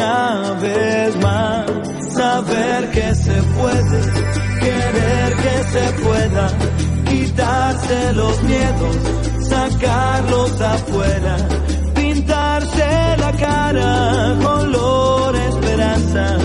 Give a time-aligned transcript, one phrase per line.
[0.00, 1.66] una vez más
[2.14, 4.00] saber que se puede,
[4.60, 6.48] querer que se pueda,
[7.08, 8.96] quitarse los miedos,
[9.48, 11.36] sacarlos afuera,
[11.94, 16.36] pintarse la cara, color esperanza,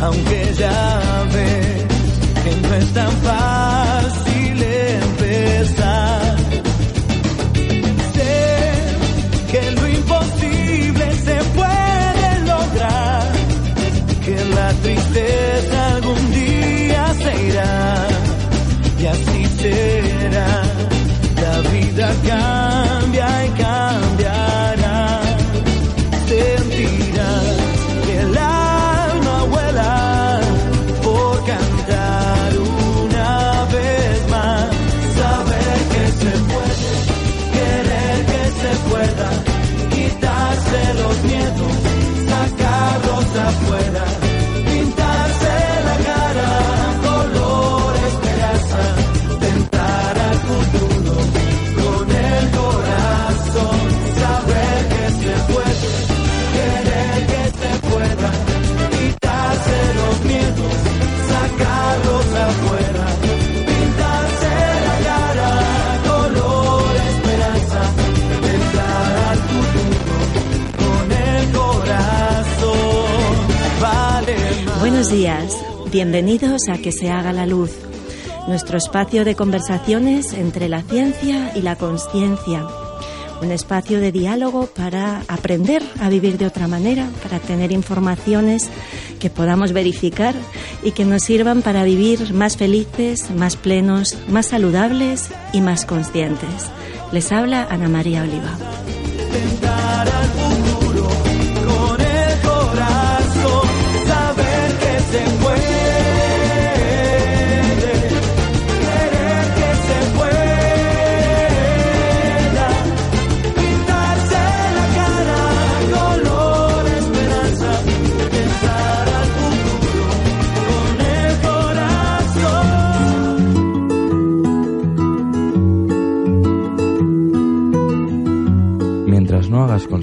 [0.00, 0.37] Aunque
[75.98, 77.72] bienvenidos a Que se haga la luz,
[78.46, 82.64] nuestro espacio de conversaciones entre la ciencia y la conciencia.
[83.42, 88.70] Un espacio de diálogo para aprender a vivir de otra manera, para tener informaciones
[89.18, 90.36] que podamos verificar
[90.84, 96.70] y que nos sirvan para vivir más felices, más plenos, más saludables y más conscientes.
[97.10, 98.56] Les habla Ana María Oliva.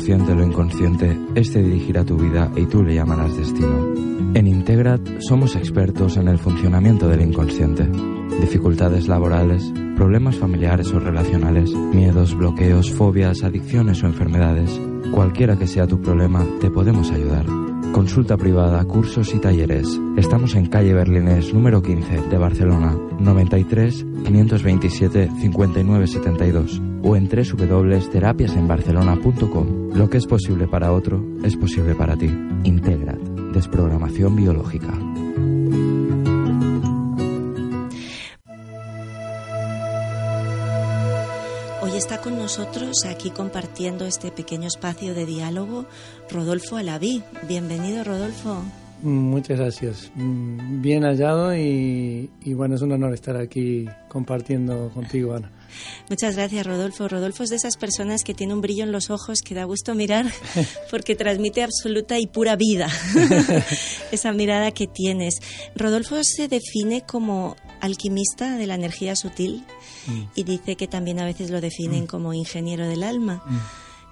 [0.05, 3.91] Consciente lo inconsciente, este dirigirá tu vida y tú le llamarás destino.
[4.35, 7.89] En Integrat somos expertos en el funcionamiento del inconsciente.
[8.39, 14.79] Dificultades laborales, problemas familiares o relacionales, miedos, bloqueos, fobias, adicciones o enfermedades.
[15.11, 17.64] Cualquiera que sea tu problema, te podemos ayudar.
[17.95, 19.87] Consulta privada, cursos y talleres.
[20.17, 29.93] Estamos en calle Berlinés número 15 de Barcelona, 93 527 5972 o en www.terapiasenbarcelona.com.
[29.93, 32.29] Lo que es posible para otro es posible para ti.
[32.65, 33.21] Integrat,
[33.53, 34.91] desprogramación biológica.
[41.95, 45.85] Hoy está con nosotros aquí compartiendo este pequeño espacio de diálogo
[46.29, 47.23] Rodolfo Alaví.
[47.47, 48.63] Bienvenido, Rodolfo.
[49.01, 50.11] Muchas gracias.
[50.13, 55.49] Mm, Bien hallado y, y bueno, es un honor estar aquí compartiendo contigo, Ana.
[56.09, 57.07] Muchas gracias, Rodolfo.
[57.07, 59.95] Rodolfo es de esas personas que tiene un brillo en los ojos que da gusto
[59.95, 60.25] mirar
[60.91, 62.89] porque transmite absoluta y pura vida.
[64.11, 65.35] Esa mirada que tienes.
[65.77, 69.63] Rodolfo se define como alquimista de la energía sutil
[70.35, 73.43] y dice que también a veces lo definen como ingeniero del alma.
[73.49, 73.53] eh,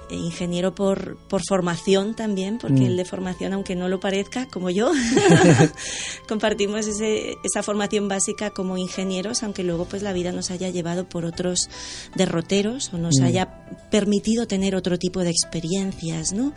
[0.09, 2.85] ingeniero por, por formación también, porque Mm.
[2.85, 4.91] el de formación, aunque no lo parezca, como yo,
[6.27, 11.07] compartimos ese- esa formación básica como ingenieros, aunque luego pues la vida nos haya llevado
[11.07, 11.69] por otros
[12.15, 13.23] derroteros o nos Mm.
[13.23, 16.53] haya permitido tener otro tipo de experiencias, ¿no?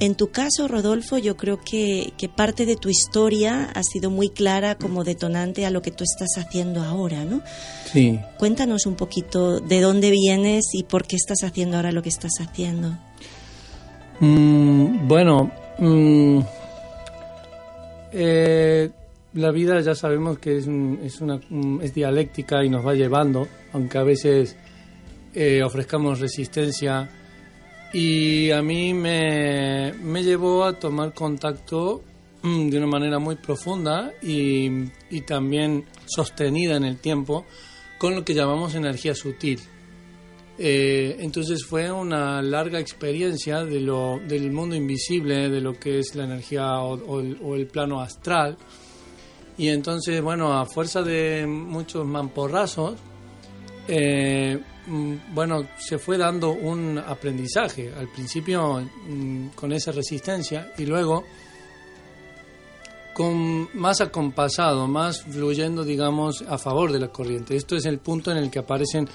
[0.00, 4.28] En tu caso, Rodolfo, yo creo que, que parte de tu historia ha sido muy
[4.30, 7.42] clara como detonante a lo que tú estás haciendo ahora, ¿no?
[7.92, 8.18] Sí.
[8.38, 12.32] Cuéntanos un poquito de dónde vienes y por qué estás haciendo ahora lo que estás
[12.40, 12.93] haciendo.
[14.20, 16.38] Mm, bueno, mm,
[18.12, 18.90] eh,
[19.34, 20.68] la vida ya sabemos que es,
[21.02, 21.40] es, una,
[21.82, 24.56] es dialéctica y nos va llevando, aunque a veces
[25.34, 27.10] eh, ofrezcamos resistencia.
[27.92, 32.02] Y a mí me, me llevó a tomar contacto
[32.42, 34.68] mm, de una manera muy profunda y,
[35.10, 37.44] y también sostenida en el tiempo
[37.98, 39.60] con lo que llamamos energía sutil.
[40.56, 46.14] Eh, entonces fue una larga experiencia de lo, del mundo invisible, de lo que es
[46.14, 48.56] la energía o, el plano astral.
[49.56, 52.94] Y entonces, bueno, a fuerza de muchos mamporrazos,
[53.88, 57.92] eh, mm, bueno, se fue dando un aprendizaje.
[57.96, 61.24] Al principio mm, con esa resistencia y luego
[63.12, 67.56] con más acompasado, más fluyendo, digamos, a favor de la corriente.
[67.56, 69.08] Esto es el punto en el que aparecen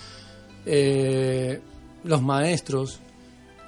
[0.71, 1.61] eh,
[2.03, 2.99] los maestros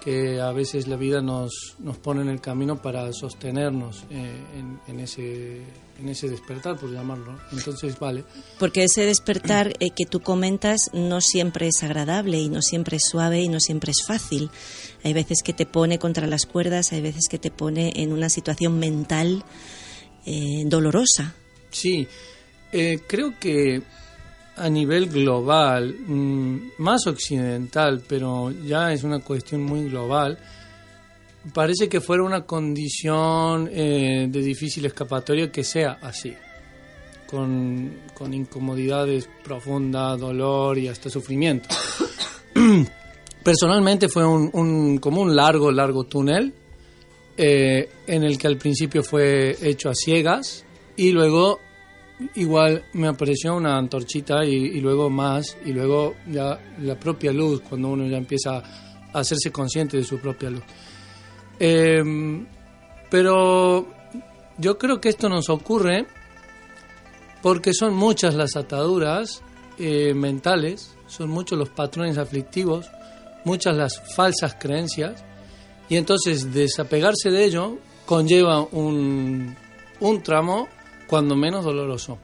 [0.04, 4.80] que a veces la vida nos, nos pone en el camino para sostenernos eh, en,
[4.88, 5.62] en ese,
[6.00, 7.40] en ese despertar, por llamarlo.
[7.52, 8.24] Entonces, vale.
[8.60, 13.04] Porque ese despertar eh, que tú comentas no siempre es agradable y no siempre es
[13.10, 14.50] suave y no siempre es fácil.
[15.04, 18.30] Hay veces que te pone contra las cuerdas, hay veces que te pone en una
[18.30, 19.44] situación mental
[20.26, 21.36] eh, dolorosa.
[21.70, 22.08] Sí,
[22.72, 23.84] eh, creo que
[24.56, 30.38] a nivel global, mm, más occidental, pero ya es una cuestión muy global,
[31.54, 36.34] parece que fuera una condición eh, de difícil escapatoria que sea así,
[37.28, 41.70] con, con incomodidades profundas, dolor y hasta sufrimiento.
[43.44, 46.54] Personalmente fue un, como un largo, largo túnel
[47.38, 50.64] eh, en el que al principio fue hecho a ciegas
[50.96, 51.60] y luego
[52.36, 57.90] igual me apareció una antorchita y, luego más y luego ya la propia luz cuando
[57.90, 58.58] uno ya empieza
[59.14, 60.64] a hacerse consciente de su propia luz.
[61.60, 62.46] Em,
[63.10, 63.88] pero
[64.58, 66.06] yo creo que esto nos ocurre
[67.42, 69.42] porque son muchas las ataduras
[69.78, 72.90] eh, mentales, son muchos los patrones aflictivos,
[73.46, 75.24] muchas las falsas creencias,
[75.90, 79.56] y entonces desapegarse de ello conlleva un,
[80.00, 80.68] un tramo
[81.12, 82.18] cuando menos doloroso.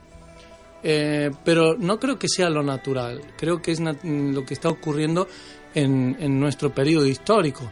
[0.83, 4.69] Eh, pero no creo que sea lo natural, creo que es nat- lo que está
[4.69, 5.27] ocurriendo
[5.75, 7.69] en, en nuestro periodo histórico,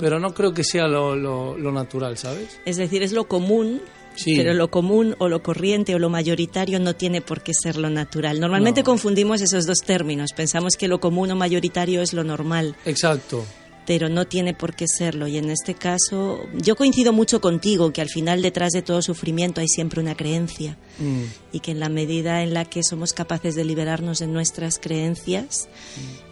[0.00, 2.60] pero no creo que sea lo, lo- lo natural, ¿sabes?
[2.66, 3.80] Es decir, es lo común,
[4.14, 4.36] Sí.
[4.36, 7.88] pero lo común o lo corriente o lo mayoritario no tiene por qué ser lo
[7.88, 8.38] natural.
[8.40, 8.84] Normalmente No.
[8.84, 10.32] confundimos esos dos términos.
[10.36, 12.74] Pensamos que lo común o mayoritario es lo normal.
[12.84, 13.42] Exacto.
[13.86, 15.26] Pero no tiene por qué serlo.
[15.26, 19.60] Y en este caso, yo coincido mucho contigo, que al final detrás de todo sufrimiento
[19.60, 20.76] hay siempre una creencia.
[20.98, 21.22] Mm.
[21.52, 25.68] Y que en la medida en la que somos capaces de liberarnos de nuestras creencias,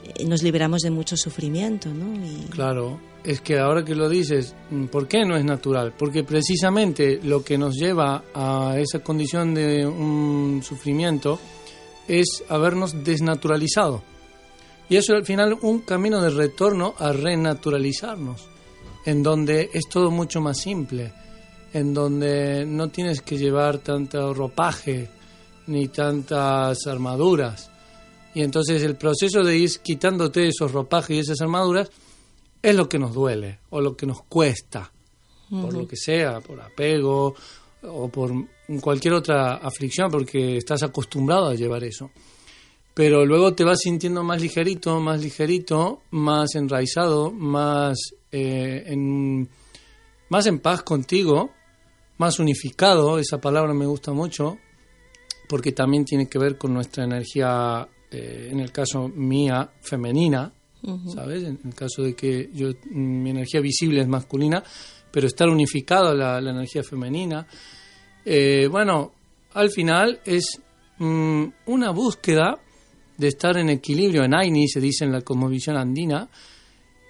[0.04, 2.14] eh, nos liberamos de mucho sufrimiento, ¿no?
[2.24, 5.92] Y Claro, es que ahora que lo dices, mm, ¿por qué no es natural?
[5.96, 11.38] Porque precisamente lo que nos lleva a esa condición de un sufrimiento
[12.08, 14.02] es habernos desnaturalizado.
[14.90, 18.48] Y eso al final un camino de retorno a renaturalizarnos,
[19.06, 21.12] en donde es todo mucho más simple,
[21.72, 25.08] en donde no tienes que llevar tanto ropaje
[25.68, 27.70] ni tantas armaduras.
[28.34, 31.88] Y entonces el proceso de ir quitándote esos ropajes y esas armaduras
[32.60, 34.90] es lo que nos duele o lo que nos cuesta,
[35.48, 37.36] por lo que sea, por apego
[37.82, 38.32] o por
[38.80, 42.10] cualquier otra aflicción, porque estás acostumbrado a llevar eso.
[42.94, 47.98] Pero luego te vas sintiendo más ligerito, más ligerito, más enraizado, más,
[48.32, 49.48] eh, en,
[50.28, 51.50] más en paz contigo,
[52.18, 54.58] más unificado, esa palabra me gusta mucho,
[55.48, 60.52] porque también tiene que ver con nuestra energía, eh, en el caso mía, femenina,
[61.14, 61.44] ¿sabes?
[61.44, 64.62] En el caso de que yo, mi energía visible es masculina,
[65.10, 67.46] pero estar unificado la, la energía femenina.
[68.24, 69.12] Eh, bueno,
[69.54, 70.60] al final es
[70.98, 72.58] mm, una búsqueda
[73.20, 76.26] de estar en equilibrio, en Aini se dice en la cosmovisión andina,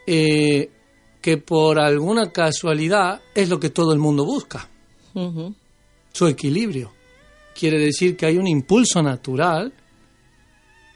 [0.05, 0.69] eh,
[1.23, 4.69] que por alguna casualidad es lo que todo el mundo busca
[6.13, 6.93] su equilibrio.
[7.55, 9.73] Quiere decir que hay un impulso natural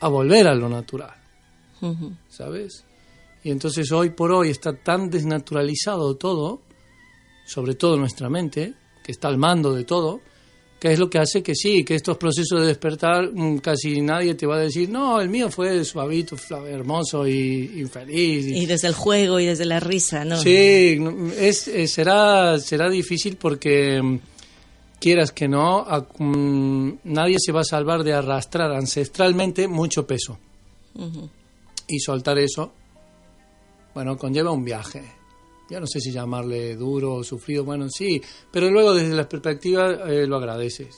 [0.00, 1.14] a volver a lo natural.
[2.28, 2.84] ¿sabes?
[3.44, 6.62] Y entonces hoy por hoy está tan desnaturalizado todo,
[7.46, 10.22] sobre todo nuestra mente, que está al mando de todo,
[10.84, 14.34] que es lo que hace que sí, que estos procesos de despertar mm, casi nadie
[14.34, 16.36] te va a decir, no, el mío fue suavito,
[16.66, 18.44] hermoso y, y feliz.
[18.48, 20.36] Y desde el juego y desde la risa, ¿no?
[20.36, 20.98] Sí,
[21.38, 24.18] es, eh, será, será difícil porque mm,
[25.00, 30.38] quieras que no, a- mm, nadie se va a salvar de arrastrar ancestralmente mucho peso.
[31.88, 32.74] Y soltar eso,
[33.94, 35.02] bueno, conlleva un viaje.
[35.70, 38.20] Ya no sé si llamarle duro o sufrido, bueno, sí,
[38.52, 40.96] pero luego desde la perspectiva eh, lo agradeces.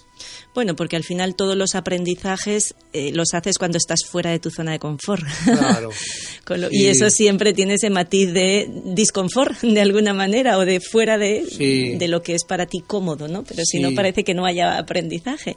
[0.54, 4.50] Bueno, porque al final todos los aprendizajes eh, los haces cuando estás fuera de tu
[4.50, 5.22] zona de confort.
[5.44, 5.90] Claro.
[6.44, 10.64] Con lo- Y- y eso siempre tiene ese matiz de disconfort, de alguna manera, o
[10.64, 11.96] de fuera de, Sí.
[11.96, 13.44] de lo que es para ti cómodo, ¿no?
[13.44, 15.54] Pero si no parece que no haya aprendizaje.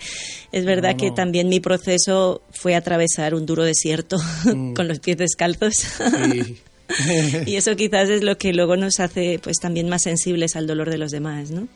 [0.51, 4.73] Es verdad No, que también mi proceso fue atravesar un duro desierto Mm.
[4.73, 5.73] con los pies descalzos.
[5.75, 6.57] Sí.
[7.45, 10.89] y eso quizás es lo que luego nos hace pues también más sensibles al dolor
[10.89, 11.67] de los demás, ¿no?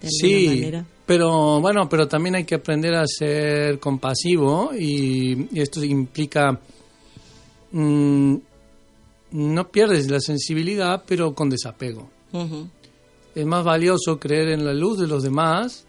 [0.00, 0.84] De Sí, manera.
[1.06, 6.58] pero bueno, pero también hay que aprender a ser compasivo y, y esto implica
[7.70, 8.36] mm,
[9.32, 12.10] no pierdes la sensibilidad, pero con desapego.
[13.34, 15.86] Es más valioso creer en la luz de los demás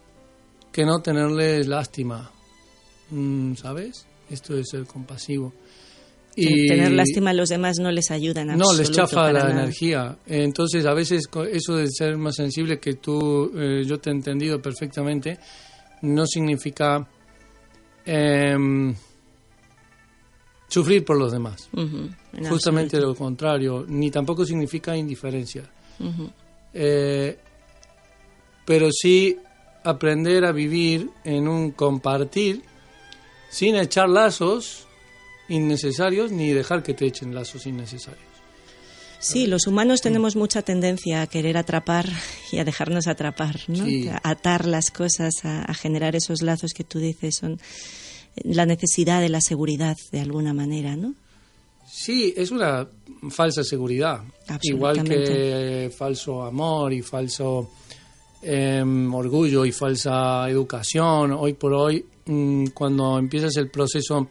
[0.71, 2.29] que no tenerles lástima,
[3.09, 4.07] Mm, ¿sabes?
[4.29, 5.53] Esto es ser compasivo.
[6.35, 8.77] Tener lástima a los demás no les ayuda en no, absoluto.
[8.81, 9.51] les chafa la nada.
[9.51, 10.17] energía.
[10.25, 14.61] Entonces, a veces eso de ser más sensible que tú, eh, yo te he entendido
[14.61, 15.37] perfectamente,
[16.01, 17.07] no significa
[18.05, 18.93] em,
[20.67, 21.69] sufrir por los demás.
[22.49, 25.69] Justamente lo contrario, ni tampoco significa indiferencia.
[26.73, 27.37] Eh,
[28.65, 29.37] pero sí
[29.83, 32.63] aprender a vivir en un compartir
[33.49, 34.87] sin echar lazos
[35.49, 38.23] innecesarios ni dejar que te echen lazos innecesarios.
[39.19, 42.09] Sí, los humanos tenemos mucha tendencia a querer atrapar
[42.51, 43.85] y a dejarnos atrapar, ¿no?
[43.85, 44.09] Sí.
[44.09, 47.59] A atar las cosas, a, a generar esos lazos que tú dices son
[48.43, 51.13] la necesidad de la seguridad de alguna manera, ¿no?
[51.93, 52.87] Sí, es una
[53.29, 54.23] falsa seguridad.
[54.63, 57.71] Igual que falso amor y falso
[58.41, 61.33] em, orgullo y falsa educación.
[61.33, 64.29] Hoy por hoy, mm, cuando empiezas el proceso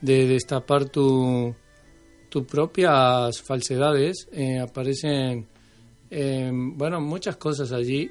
[0.00, 1.54] de destapar tu,
[2.28, 5.46] tus propias falsedades, eh, aparecen,
[6.10, 8.10] em, bueno, muchas cosas allí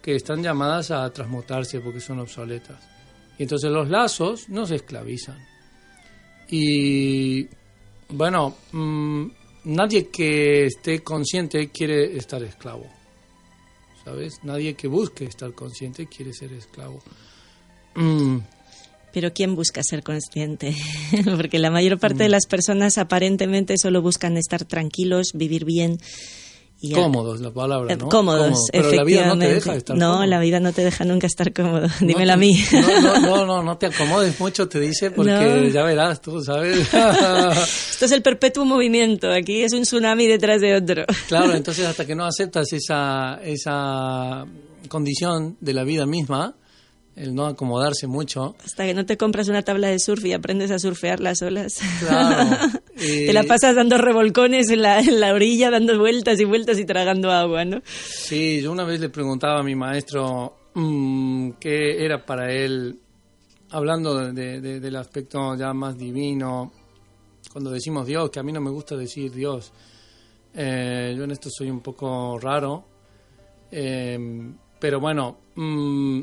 [0.00, 2.82] que están llamadas a transmutarse porque son obsoletas.
[3.38, 5.38] Y entonces los lazos no se esclavizan.
[6.50, 7.46] Y
[8.08, 9.26] bueno, mm,
[9.64, 12.86] nadie que esté consciente quiere estar esclavo.
[14.04, 14.40] ¿Sabes?
[14.42, 17.00] Nadie que busque estar consciente quiere ser esclavo.
[17.94, 18.38] Mm,
[19.12, 20.74] Pero ¿quién busca ser consciente?
[21.36, 22.18] Porque la mayor parte Mm.
[22.24, 25.98] de las personas aparentemente solo buscan estar tranquilos, vivir bien.
[26.84, 28.08] Y cómodos, la palabra, Eh, ¿no?
[28.08, 28.62] Cómodos, Cómodo.
[28.72, 29.54] Pero la vida no te efectivamente.
[29.54, 30.26] deja estar No, cómodo.
[30.26, 31.86] la vida no te deja nunca estar cómodo.
[32.00, 32.64] No Dímelo te- a mí.
[32.72, 35.68] No, no, no, no, no te acomodes mucho, te dice, porque No.
[35.68, 36.78] ya verás tú, ¿sabes?
[36.92, 39.30] Esto es el perpetuo movimiento.
[39.30, 41.04] Aquí es un tsunami detrás de otro.
[41.28, 44.44] Claro, entonces hasta que no aceptas esa, esa
[44.88, 46.56] condición de la vida misma,
[47.16, 50.70] el no acomodarse mucho, Hasta que no te compras una tabla de surf y aprendes
[50.70, 51.78] a surfear las olas.
[52.00, 52.56] Claro.
[53.04, 56.78] Eh, Te la pasas dando revolcones en la, en la orilla, dando vueltas y vueltas
[56.78, 57.82] y tragando agua, ¿no?
[57.84, 63.00] Sí, yo una vez le preguntaba a mi maestro mm, qué era para él,
[63.70, 66.70] hablando de- de- del aspecto ya más divino,
[67.50, 69.72] cuando decimos Dios, que a mí no me gusta decir Dios.
[70.54, 72.84] Eh, yo en esto soy un poco raro,
[73.70, 74.18] eh,
[74.78, 76.20] pero bueno, mm,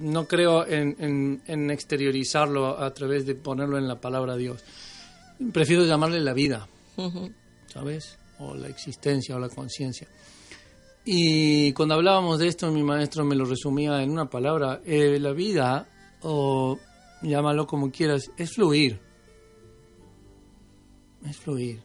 [0.00, 4.64] no creo en, en- en exteriorizarlo a través de ponerlo en la palabra Dios.
[5.52, 6.68] Prefiero llamarle la vida.
[7.66, 8.18] ¿sabes?
[8.40, 10.08] O la existencia o la conciencia.
[11.04, 14.80] Y cuando hablábamos de esto, mi maestro me lo resumía en una palabra.
[14.84, 15.88] Eh, la vida,
[16.22, 16.78] o
[17.22, 19.00] llámalo como quieras, es fluir.
[21.28, 21.80] Es fluir.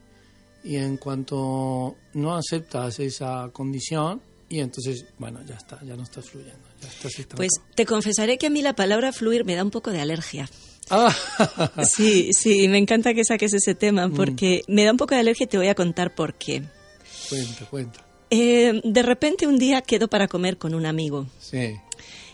[0.63, 6.25] Y en cuanto no aceptas esa condición, y entonces, bueno, ya está, ya no estás
[6.29, 6.89] fluyendo, ya.
[7.35, 10.49] Pues te confesaré que a mí la palabra fluir me da un poco de alergia.
[10.89, 11.15] Ah,
[11.83, 13.77] Sí, sí, me encanta que saques ese Mm.
[13.77, 16.63] tema porque me da un poco de alergia y te voy a contar por qué.
[17.29, 18.05] cuenta, cuenta.
[18.29, 21.75] Eh, de repente un día quedo para comer con un amigo Sí,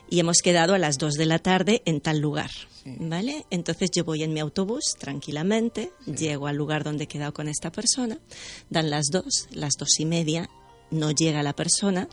[0.10, 2.50] y hemos quedado a las 2 de la tarde en tal lugar.
[2.84, 2.96] Sí.
[3.00, 3.46] ¿Vale?
[3.51, 7.72] Entonces yo voy en mi autobús tranquilamente, llego al lugar donde he quedado con esta
[7.72, 8.18] persona,
[8.70, 10.50] dan las dos, las dos y media,
[10.91, 12.07] no llega la persona.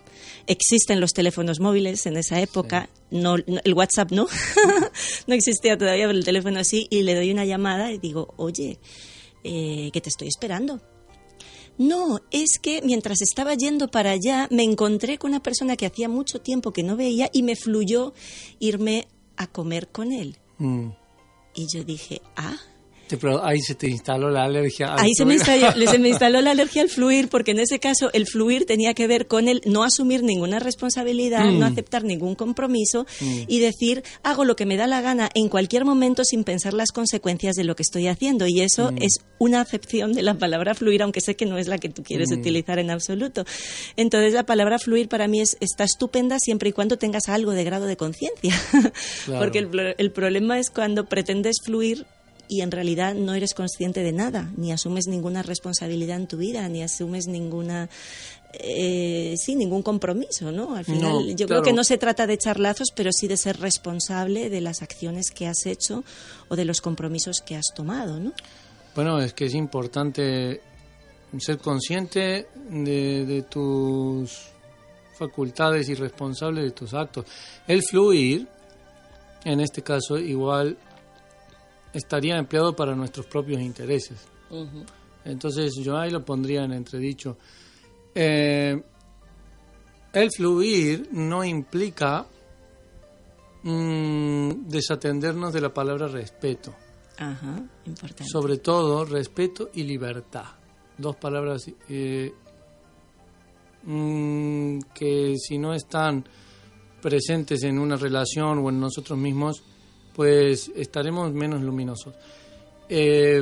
[0.47, 4.27] Existen los teléfonos móviles en esa época, no, no- el WhatsApp no,
[5.27, 8.79] no existía todavía, pero el teléfono sí, y le doy una llamada y digo, oye,
[9.45, 10.81] eh, que te estoy esperando.
[11.77, 16.09] No, es que mientras estaba yendo para allá me encontré con una persona que hacía
[16.09, 18.15] mucho tiempo que no veía y me fluyó
[18.59, 19.07] irme
[19.37, 20.39] a comer con él.
[20.59, 20.89] Mm.
[21.55, 22.57] Y yo dije, ah,
[23.09, 24.93] Sí, Pero ahí se te instaló la alergia.
[24.95, 27.79] al Ahí se me, instaló, se me instaló la alergia al fluir, porque en ese
[27.79, 31.59] caso el fluir tenía que ver con el no asumir ninguna responsabilidad, Mm.
[31.59, 33.07] no aceptar ningún compromiso
[33.47, 36.91] y decir, hago lo que me da la gana en cualquier momento sin pensar las
[36.93, 38.47] consecuencias de lo que estoy haciendo.
[38.47, 39.03] Y eso Mm.
[39.03, 42.03] es una acepción de la palabra fluir, aunque sé que no es la que tú
[42.03, 42.41] quieres Mm.
[42.41, 43.45] utilizar en absoluto.
[43.97, 47.65] Entonces la palabra fluir para mí es, está estupenda siempre y cuando tengas algo de
[47.65, 48.55] grado de conciencia.
[49.25, 49.41] Claro.
[49.41, 52.07] Porque el, el problema es cuando pretendes fluir
[52.49, 56.69] y en realidad no eres consciente de nada, ni asumes ninguna responsabilidad en tu vida,
[56.69, 57.89] ni asumes ninguna
[58.55, 60.75] eh, sí, ningún compromiso, ¿no?
[60.75, 61.47] Al final, No, yo claro.
[61.47, 64.81] creo que no se trata de echar lazos, pero sí de ser responsable de las
[64.81, 66.03] acciones que has hecho
[66.49, 68.33] o de los compromisos que has tomado, ¿no?
[68.95, 70.63] Bueno, es que es importante
[71.39, 74.49] ser consciente de, de tus
[75.19, 77.27] facultades y responsable de tus actos.
[77.67, 78.49] El fluir,
[79.45, 80.79] en este caso, igual
[81.93, 84.27] estaría empleado para nuestros propios intereses.
[85.25, 87.37] Entonces yo ahí lo pondría en entredicho.
[88.15, 88.83] Eh,
[90.13, 92.27] el fluir no implica
[93.63, 96.75] mm, desatendernos de la palabra respeto.
[97.19, 98.25] Ajá, importante.
[98.25, 100.47] Sobre todo respeto y libertad.
[100.97, 102.33] Dos palabras eh,
[103.83, 106.25] mm, que si no están
[107.03, 109.63] presentes en una relación o en nosotros mismos,
[110.19, 112.13] pues estaremos menos luminosos.
[112.89, 113.41] Eh,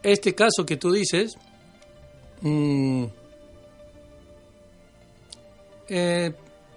[0.00, 1.36] este caso que tú dices,
[2.42, 3.04] mm,
[5.88, 6.32] eh,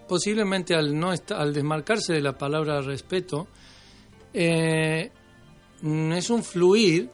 [0.07, 3.49] posiblemente al no al desmarcarse de la palabra respeto,
[4.33, 5.11] eh,
[5.83, 7.07] es un fluir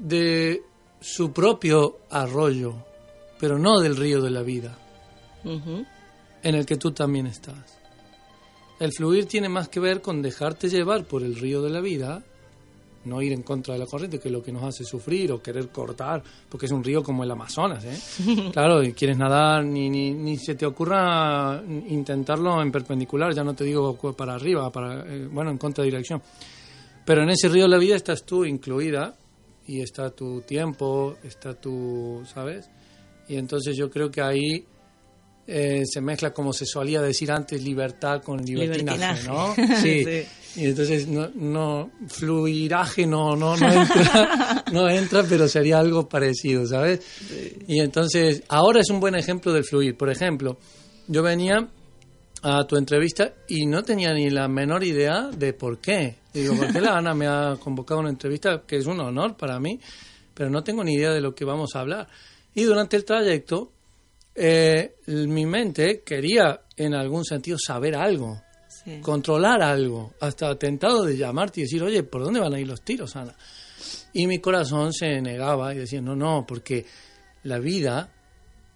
[0.00, 0.62] de
[1.00, 2.74] su propio arroyo,
[3.38, 4.76] pero no del río de la vida,
[5.44, 7.83] en el que tú también estás.
[8.80, 12.22] El fluir tiene más que ver con dejarte llevar por el río de la vida,
[13.04, 15.42] no ir en contra de la corriente, que es lo que nos hace sufrir o
[15.42, 18.50] querer cortar, porque es un río como el Amazonas, ¿eh?
[18.52, 23.54] Claro, y quieres nadar, ni, ni, ni se te ocurra intentarlo en perpendicular, ya no
[23.54, 26.22] te digo para arriba, para, eh, bueno, en contradirección.
[27.04, 29.14] Pero en ese río de la vida estás tú incluida
[29.66, 32.68] y está tu tiempo, está tu, ¿sabes?
[33.28, 34.66] Y entonces yo creo que ahí
[35.46, 39.66] eh, se mezcla, como se solía decir antes, libertad con libertinaje, Libertinaje.
[39.66, 39.76] ¿no?
[39.82, 40.04] Sí.
[40.04, 40.26] Sí.
[40.56, 46.64] Y entonces no, no fluiraje no, no, no entra, no entra, pero sería algo parecido,
[46.64, 47.00] ¿sabes?
[47.66, 49.96] Y entonces, ahora es un buen ejemplo del fluir.
[49.96, 50.58] Por ejemplo,
[51.08, 51.68] yo venía
[52.42, 56.18] a tu entrevista y no tenía ni la menor idea de por qué.
[56.32, 59.36] Digo, ¿por qué la Ana me ha convocado a una entrevista que es un honor
[59.36, 59.80] para mí?
[60.34, 62.06] Pero no tengo ni idea de lo que vamos a hablar.
[62.54, 63.72] Y durante el trayecto,
[64.34, 68.40] eh, mi mente quería en algún sentido saber algo,
[68.84, 69.00] Sí.
[69.00, 72.82] controlar algo, hasta tentado de llamarte y decir, oye, ¿por dónde van a ir los
[72.82, 73.34] tiros, Ana?
[74.12, 76.84] Y mi corazón se negaba y decía, no, no, porque
[77.44, 78.12] la vida,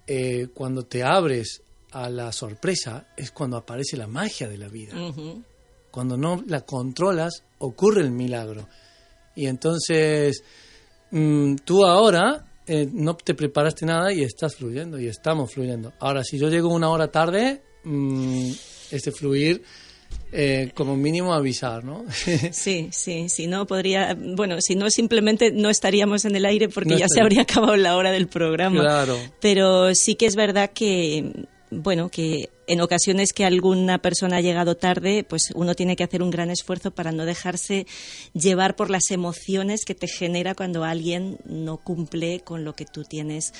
[0.07, 4.95] eh, cuando te abres a la sorpresa, es cuando aparece la magia de la vida.
[5.91, 8.69] Cuando no la controlas, ocurre el milagro.
[9.35, 10.43] Y entonces,
[11.11, 15.93] mm, tú ahora eh, no te preparaste nada y estás fluyendo y estamos fluyendo.
[15.99, 18.51] Ahora, si yo llego una hora tarde, mm,
[18.91, 19.63] este fluir,
[20.31, 22.05] eh, como mínimo avisar, ¿no?
[22.53, 26.91] Sí, sí, si no podría, bueno, si no simplemente no estaríamos en el aire porque
[26.91, 28.81] No ya se habría acabado la hora del programa.
[28.81, 29.17] Claro.
[29.41, 34.77] Pero sí que es verdad que, bueno, que en ocasiones que alguna persona ha llegado
[34.77, 37.87] tarde, pues uno tiene que hacer un gran esfuerzo para no dejarse
[38.35, 43.05] llevar por las emociones que te genera cuando alguien no cumple con lo que tú
[43.05, 43.53] tienes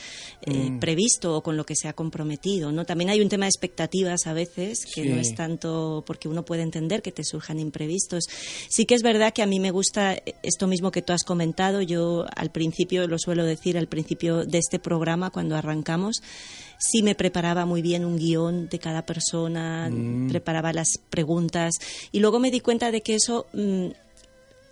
[0.43, 0.79] eh, Mm.
[0.81, 2.85] previsto o con lo que se ha comprometido, ¿no?
[2.85, 6.63] También hay un tema de expectativas a veces que no es tanto porque uno puede
[6.63, 8.25] entender que te surjan imprevistos.
[8.69, 11.83] Sí que es verdad que a mí me gusta esto mismo que tú has comentado.
[11.83, 16.23] Yo al principio, lo suelo decir, al principio de este programa, cuando arrancamos,
[16.79, 19.91] sí me preparaba muy bien un guion de cada persona,
[20.29, 21.75] preparaba las preguntas
[22.13, 23.47] y luego me di cuenta de que eso...
[23.53, 23.89] mm,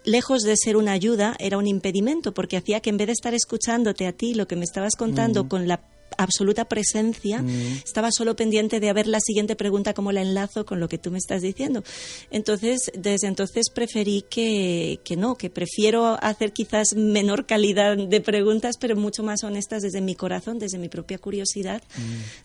[0.04, 3.34] lejos de ser una ayuda, era un impedimento, porque hacía que en vez de estar
[3.34, 5.80] escuchándote a ti lo que me estabas contando con la
[6.18, 7.44] absoluta presencia,
[7.84, 10.98] estaba solo pendiente de a ver la siguiente pregunta, cómo la enlazo con lo que
[10.98, 11.82] tú me estás diciendo.
[12.30, 18.76] Entonces, desde entonces preferí que, que no, que prefiero hacer quizás menor calidad de preguntas,
[18.78, 21.82] pero mucho más honestas desde mi corazón, desde mi propia curiosidad,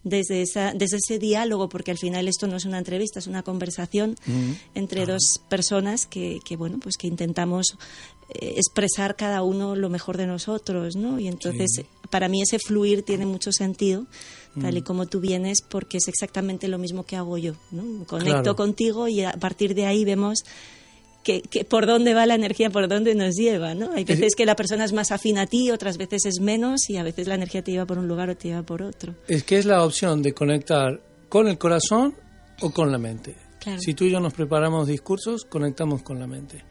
[0.03, 3.43] desde, esa, desde ese diálogo, porque al final esto no es una entrevista, es una
[3.43, 4.15] conversación
[4.75, 7.77] entre dos personas que, que, bueno, pues que intentamos
[8.33, 11.19] expresar cada uno lo mejor de nosotros, ¿no?
[11.19, 14.05] Y entonces, para mí ese fluir tiene mucho sentido,
[14.61, 14.77] tal Mm.
[14.77, 17.53] y como tú vienes, porque es exactamente lo mismo que hago yo.
[17.71, 18.05] ¿no?
[18.05, 18.55] Conecto Claro.
[18.55, 20.39] contigo y a partir de ahí vemos
[21.23, 23.75] que, que por dónde va la energía, por dónde nos lleva.
[23.75, 23.91] ¿no?
[23.93, 26.97] Hay veces que la persona es más afín a ti, otras veces es menos, y
[26.97, 29.13] a veces la energía te lleva por un lugar o te lleva por otro.
[29.27, 32.15] Es que es la opción de conectar con el corazón
[32.61, 33.35] o con la mente.
[33.59, 33.79] Claro.
[33.79, 36.63] Si tú y yo nos preparamos discursos, conectamos con la mente.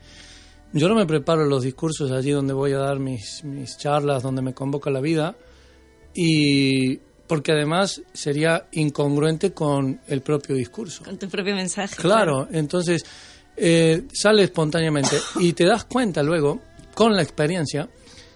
[0.73, 4.41] Yo no me preparo los discursos allí donde voy a dar mis, mis charlas, donde
[4.41, 5.37] me convoca la vida,
[6.15, 11.05] y porque además sería incongruente con el propio discurso.
[11.05, 11.97] Con tu propio mensaje.
[11.97, 13.05] Claro, entonces
[13.57, 16.61] eh, sale espontáneamente y te das cuenta luego,
[16.95, 17.89] con la experiencia,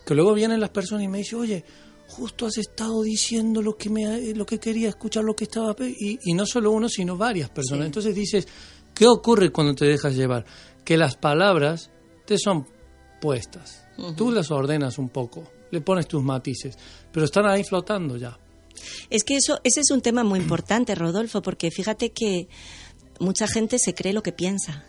[0.04, 1.64] que luego vienen las personas y me dicen, oye,
[2.08, 5.74] justo has estado diciendo lo que, me, lo que quería escuchar, lo que estaba...
[5.74, 5.94] pe-".
[5.98, 7.86] Y, y no solo uno, sino varias personas.
[7.86, 8.46] Entonces dices,
[8.94, 10.44] ¿qué ocurre cuando te dejas llevar?
[10.84, 11.90] Que las palabras
[12.24, 12.66] te son
[13.20, 13.86] puestas.
[14.16, 16.76] Tú las ordenas un poco, le pones tus matices,
[17.12, 18.38] pero están ahí flotando ya.
[19.08, 22.48] Es que eso, ese es un tema muy importante, Rodolfo, porque fíjate que
[23.20, 24.84] mucha gente se cree lo que piensa.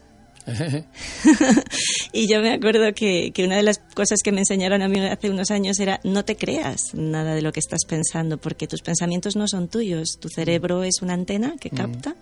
[2.14, 5.00] y yo me acuerdo que, que, una de las cosas que me enseñaron a mí
[5.00, 8.82] hace unos años era no te creas nada de lo que estás pensando, porque tus
[8.82, 12.16] pensamientos no son tuyos, tu cerebro es una antena que capta.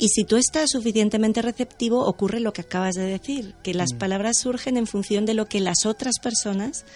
[0.00, 4.38] Y si tú estás suficientemente receptivo, ocurre lo que acabas de decir, que las palabras
[4.38, 6.86] surgen en función de lo que las otras personas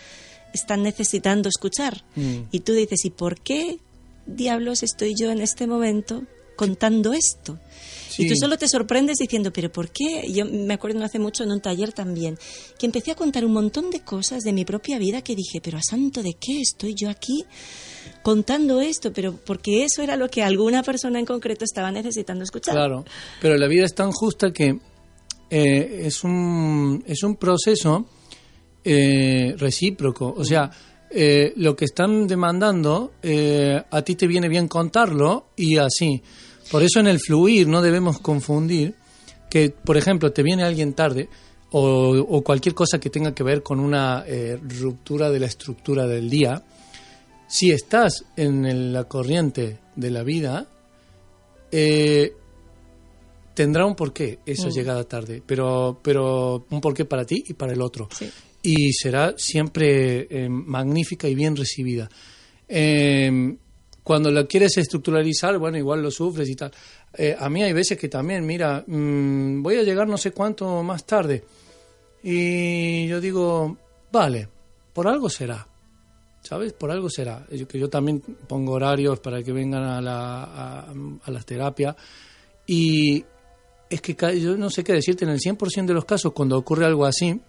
[0.55, 2.03] están necesitando escuchar.
[2.17, 2.45] Mm.
[2.51, 3.79] Y tú dices, ¿y por qué
[4.25, 6.23] diablos estoy yo en este momento
[6.57, 7.59] contando esto?
[8.09, 8.25] Sí.
[8.25, 10.33] Y tú solo te sorprendes diciendo, ¿pero por qué?
[10.33, 12.39] Yo me acuerdo no hace mucho en un taller también,
[12.79, 15.77] que empecé a contar un montón de cosas de mi propia vida que dije, ¿pero
[15.77, 17.45] a santo de qué estoy yo aquí
[18.25, 19.13] contando esto?
[19.13, 22.75] Pero porque eso era lo que alguna persona en concreto estaba necesitando escuchar.
[22.75, 23.05] Claro,
[23.41, 24.81] pero la vida es tan justa que
[25.51, 28.07] eh, es, un, es un proceso
[28.83, 30.35] eh, recíproco.
[30.37, 30.69] O sea,
[31.17, 36.21] eh, lo que están demandando, eh, a ti te viene bien contarlo y así.
[36.73, 38.95] Por eso en el fluir no debemos confundir
[39.49, 41.29] que, por ejemplo, te viene alguien tarde
[41.71, 46.09] o, o cualquier cosa que tenga que ver con una eh, ruptura de la estructura
[46.09, 46.65] del día.
[47.49, 50.67] Si estás en el- la corriente de la vida,
[51.71, 52.33] eh,
[53.55, 57.81] tendrá un porqué esa llegada tarde, pero, pero un porqué para ti y para el
[57.83, 58.09] otro.
[58.17, 58.31] Sí.
[58.63, 62.09] Y será siempre eh, magnífica y bien recibida.
[62.69, 63.57] Eh,
[64.03, 66.73] cuando la quieres estructuralizar, bueno, igual lo sufres y tal.
[67.17, 70.83] Eh, a mí hay veces que también, mira, mm, voy a llegar no sé cuánto
[70.83, 71.45] más tarde.
[72.23, 73.77] Y yo digo,
[74.11, 74.49] vale,
[74.93, 75.67] por algo será.
[76.45, 76.75] ¿Sabes?
[76.75, 77.47] Por algo será.
[77.51, 80.93] Yo, que yo también pongo horarios para que vengan a, la, a,
[81.25, 81.97] a las terapias.
[82.67, 83.25] Y
[83.89, 86.85] es que yo no sé qué decirte, en el 100% de los casos, cuando ocurre
[86.85, 87.41] algo así,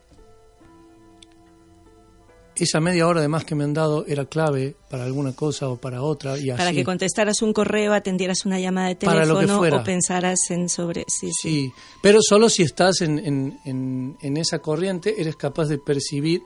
[2.55, 5.75] esa media hora de más que me han dado era clave para alguna cosa o
[5.75, 6.37] para otra.
[6.37, 6.75] Y Para así.
[6.77, 10.69] que contestaras un correo, atendieras una llamada de Para lo que teléfono o pensaras en
[10.69, 11.03] sobre...
[11.07, 11.49] Sí, sí.
[11.49, 16.43] Sí, pero solo si estás en, en, en, en esa corriente eres capaz de percibir,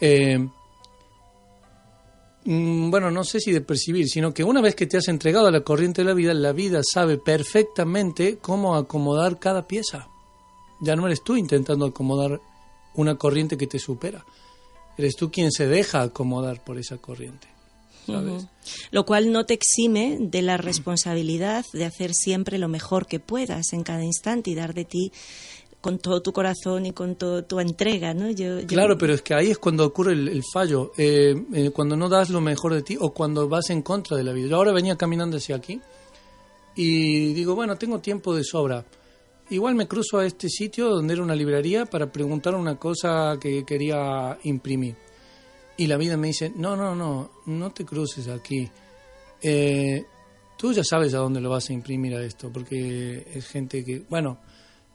[0.00, 0.46] eh,
[2.50, 5.50] bueno, no sé si de percibir, sino que una vez que te has entregado a
[5.50, 10.08] la corriente de la vida, la vida sabe perfectamente cómo acomodar cada pieza.
[10.80, 12.40] Ya no eres tú intentando acomodar
[12.94, 14.24] una corriente que te supera,
[14.96, 17.48] eres tú quien se deja acomodar por esa corriente.
[18.90, 23.74] Lo cual no te exime de la responsabilidad de hacer siempre lo mejor que puedas
[23.74, 25.12] en cada instante y dar de ti
[25.80, 28.30] con todo tu corazón y con toda tu entrega, ¿no?
[28.30, 31.70] Yo, yo- Claro, pero es que ahí es cuando ocurre el, el fallo, eh, eh,
[31.70, 34.48] cuando no das lo mejor de ti o cuando vas en contra de la vida.
[34.48, 35.80] Yo ahora venía caminando hacia aquí
[36.74, 38.84] y digo, bueno, tengo tiempo de sobra.
[39.50, 43.64] Igual me cruzo a este sitio donde era una librería para preguntar una cosa que
[43.64, 44.96] quería imprimir.
[45.76, 48.68] Y la vida me dice, no, no, no, no te cruces aquí.
[49.40, 50.04] Eh,
[50.56, 54.02] tú ya sabes a dónde lo vas a imprimir a esto, porque es gente que,
[54.10, 54.38] bueno,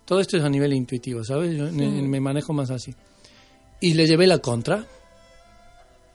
[0.05, 1.55] todo esto es a nivel intuitivo, ¿sabes?
[1.57, 2.93] Yo me- me manejo más así.
[3.79, 4.85] Y le llevé la contra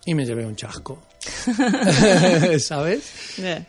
[0.05, 1.03] y me llevé un chasco.
[2.61, 3.39] ¿Sabes?
[3.39, 3.65] Eh,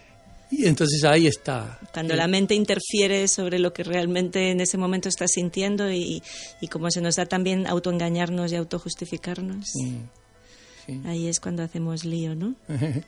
[0.51, 1.79] Y entonces ahí está.
[1.93, 6.23] Cuando Eh, la mente interfiere sobre lo que realmente en ese momento estás sintiendo y,
[6.61, 9.97] y como se nos da también autoengañarnos y autojustificarnos, sí,
[10.87, 11.01] sí.
[11.05, 12.55] ahí es cuando hacemos lío, ¿no?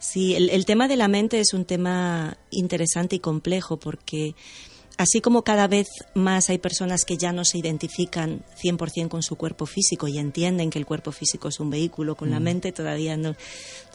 [0.00, 4.34] Sí, el, el tema de la mente es un tema interesante y complejo porque
[4.98, 9.36] así como cada vez más hay personas que ya no se identifican 100% con su
[9.36, 13.16] cuerpo físico y entienden que el cuerpo físico es un vehículo, con la mente todavía
[13.16, 13.34] no,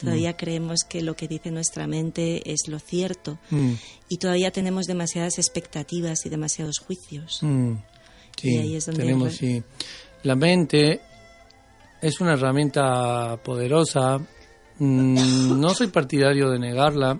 [0.00, 3.74] todavía creemos que lo que dice nuestra mente es lo cierto Mm,
[4.08, 7.38] y todavía tenemos demasiadas expectativas y demasiados juicios.
[7.42, 7.74] mm,
[8.40, 9.62] sí, Y ahí es donde tenemos, sí.
[10.22, 11.00] La mente
[12.00, 14.20] es una herramienta poderosa
[14.78, 17.18] Mm, no soy partidario de negarla.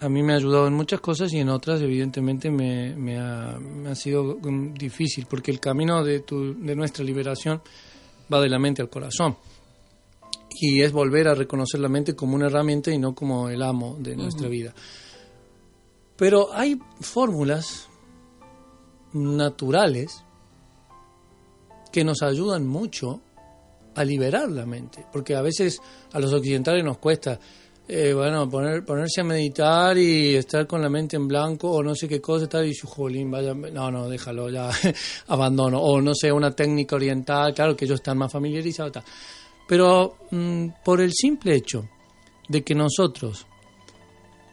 [0.00, 3.58] A mí me ha ayudado en muchas cosas y en otras, evidentemente, me, me ha,
[3.58, 7.60] me ha sido mm, difícil, porque el camino de, tu, de nuestra liberación
[8.32, 9.36] va de la mente al corazón.
[10.60, 13.96] Y es volver a reconocer la mente como una herramienta y no como el amo
[13.98, 14.74] de nuestra vida.
[16.16, 17.88] Pero hay fórmulas
[19.12, 20.24] naturales
[21.92, 23.20] que nos ayudan mucho
[23.94, 25.80] a liberar la mente, porque a veces
[26.12, 27.40] a los occidentales nos cuesta,
[27.90, 31.94] eh, bueno, poner, ponerse a meditar y estar con la mente en blanco o no
[31.94, 34.68] sé qué cosa, tal, y su jolín, vaya, no, no, déjalo, ya
[35.28, 39.02] abandono, o no sé, una técnica oriental, claro que ellos están más familiarizados,
[39.66, 41.88] pero mm, por el simple hecho
[42.46, 43.46] de que nosotros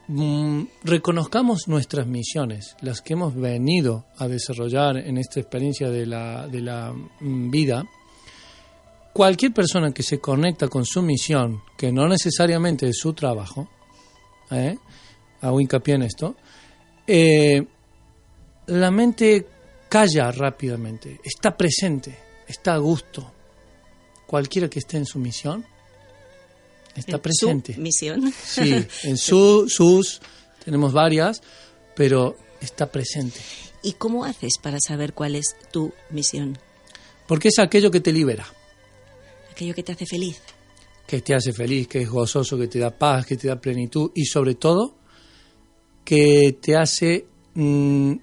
[0.07, 6.47] mm, reconozcamos nuestras misiones, las que hemos venido a desarrollar en esta experiencia de la,
[6.47, 7.83] de la mm, vida,
[9.15, 13.69] cualquier persona que se conecta con su misión, que no necesariamente es su trabajo,
[14.51, 14.77] ¿eh?
[15.39, 16.35] hago hincapié en esto,
[17.07, 17.65] eh,
[18.67, 19.47] la mente
[19.87, 22.13] calla rápidamente, está presente,
[22.45, 23.31] está a gusto.
[24.27, 25.65] Cualquiera que esté en su misión
[26.93, 27.75] está En presente.
[27.75, 28.33] Su misión.
[28.43, 30.19] Sí, en su, sus,
[30.65, 31.41] tenemos varias,
[31.95, 33.39] pero está presente.
[33.81, 36.57] ¿Y cómo haces para saber cuál es tu misión?
[37.27, 38.45] Porque es aquello que te libera,
[39.55, 40.41] Aquello que te hace feliz.
[41.07, 44.11] que te hace feliz, que es gozoso, que te da paz, que te da plenitud
[44.13, 44.95] y sobre todo
[46.03, 48.15] que te hace mm,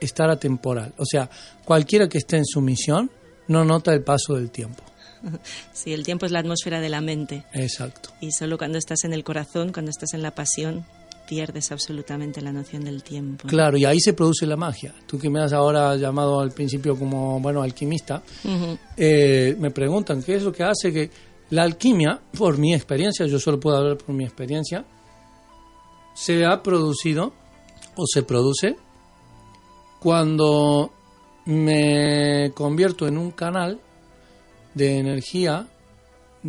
[0.00, 0.94] estar atemporal.
[0.98, 1.28] O sea,
[1.64, 3.10] cualquiera que esté en su misión
[3.48, 4.84] no nota el paso del tiempo.
[5.72, 7.44] Sí, el tiempo es la atmósfera de la mente.
[7.52, 8.10] Exacto.
[8.20, 10.86] Y solo cuando estás en el corazón, cuando estás en la pasión,
[11.26, 13.48] pierdes absolutamente la noción del tiempo.
[13.48, 14.94] Claro, y ahí se produce la magia.
[15.06, 18.22] Tú que me has ahora llamado al principio como, bueno, alquimista,
[18.96, 21.10] eh, me preguntan qué es lo que hace que
[21.50, 24.84] la alquimia, por mi experiencia, yo solo puedo hablar por mi experiencia,
[26.14, 27.32] se ha producido
[27.96, 28.76] o se produce
[30.00, 30.92] cuando
[31.46, 33.80] me convierto en un canal
[34.74, 35.66] de energía,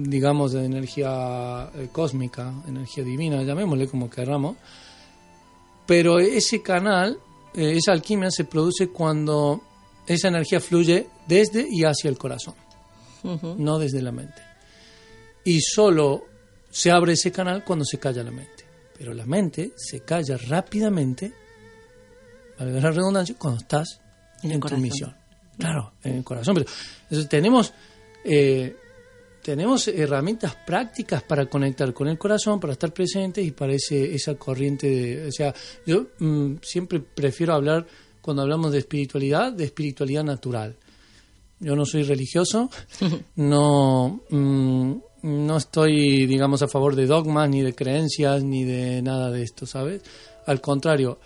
[0.03, 4.57] digamos de energía eh, cósmica, energía divina, llamémosle como queramos,
[5.85, 7.17] pero ese canal,
[7.53, 9.61] eh, esa alquimia se produce cuando
[10.05, 12.55] esa energía fluye desde y hacia el corazón,
[13.23, 14.41] no desde la mente.
[15.43, 16.25] Y solo
[16.69, 18.65] se abre ese canal cuando se calla la mente.
[18.97, 21.31] Pero la mente se calla rápidamente,
[22.59, 24.01] valga la redundancia, cuando estás
[24.43, 25.15] En en, tu misión.
[25.57, 26.55] Claro, en el corazón.
[26.55, 26.69] Pero,
[27.03, 27.73] entonces, tenemos,
[28.23, 28.75] eh,
[29.47, 34.35] tenemos herramientas prácticas para conectar con el corazón, para estar presentes y para ese, esa
[34.35, 35.27] corriente de...
[35.29, 35.55] O sea,
[35.85, 37.87] yo mm, siempre prefiero hablar,
[38.19, 40.75] cuando hablamos de espiritualidad, de espiritualidad natural.
[41.61, 42.69] Yo no soy religioso,
[43.37, 49.31] no, mm, no estoy, digamos, a favor de dogmas, ni de creencias, ni de nada
[49.31, 50.01] de esto, ¿sabes?
[50.45, 51.19] Al contrario,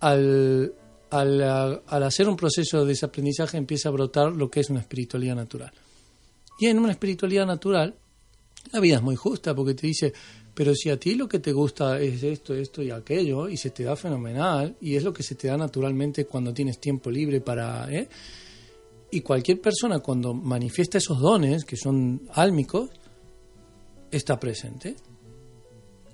[0.00, 0.72] al,
[1.10, 5.36] al, al hacer un proceso de desaprendizaje empieza a brotar lo que es una espiritualidad
[5.36, 5.72] natural.
[6.58, 7.96] Y en una espiritualidad natural,
[8.72, 10.12] la vida es muy justa porque te dice,
[10.54, 13.70] pero si a ti lo que te gusta es esto, esto y aquello, y se
[13.70, 17.40] te da fenomenal, y es lo que se te da naturalmente cuando tienes tiempo libre
[17.40, 17.90] para...
[17.92, 18.08] ¿eh?
[19.10, 22.90] Y cualquier persona cuando manifiesta esos dones, que son álmicos,
[24.10, 24.96] está presente.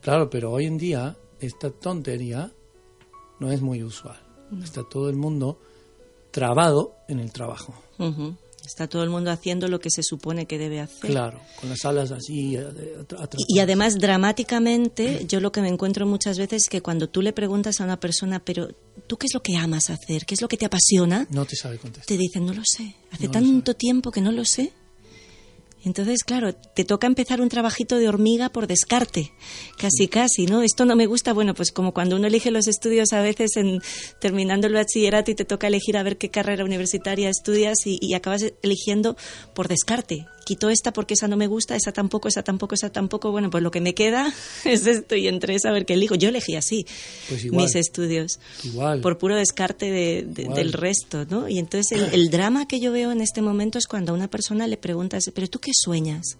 [0.00, 2.52] Claro, pero hoy en día esta tontería
[3.38, 4.20] no es muy usual.
[4.62, 5.58] Está todo el mundo
[6.30, 7.74] trabado en el trabajo.
[7.98, 8.36] Ujú.
[8.64, 11.10] Está todo el mundo haciendo lo que se supone que debe hacer.
[11.10, 12.56] Claro, con las alas así.
[12.56, 12.66] eh.
[13.48, 17.22] Y, y además, dramáticamente, yo lo que me encuentro muchas veces es que cuando tú
[17.22, 18.68] le preguntas a una persona, pero
[19.06, 20.24] ¿tú qué es lo que amas hacer?
[20.26, 21.26] ¿Qué es lo que te apasiona?
[21.30, 22.06] No te sabe contestar.
[22.06, 22.94] Te dicen, no lo sé.
[23.10, 24.72] Hace No tanto tiempo que no lo sé.
[25.84, 29.32] Entonces, claro, te toca empezar un trabajito de hormiga por descarte,
[29.78, 30.62] casi casi, ¿no?
[30.62, 33.80] Esto no me gusta, bueno, pues como cuando uno elige los estudios a veces en
[34.20, 38.14] terminando el bachillerato y te toca elegir a ver qué carrera universitaria estudias y, y
[38.14, 39.16] acabas eligiendo
[39.54, 40.26] por descarte.
[40.44, 43.30] Quito esta porque esa no me gusta, esa tampoco, esa tampoco, esa tampoco.
[43.30, 44.32] Bueno, pues lo que me queda
[44.64, 46.14] es esto y entre esa a ver qué elijo.
[46.16, 46.86] Yo elegí así
[47.28, 47.62] Pues igual.
[47.64, 49.00] mis estudios Igual.
[49.00, 51.48] por puro descarte de- del resto, ¿no?
[51.48, 54.28] Y entonces el, el drama que yo veo en este momento es cuando a una
[54.28, 56.36] persona le preguntas, pero tú qué sueñas?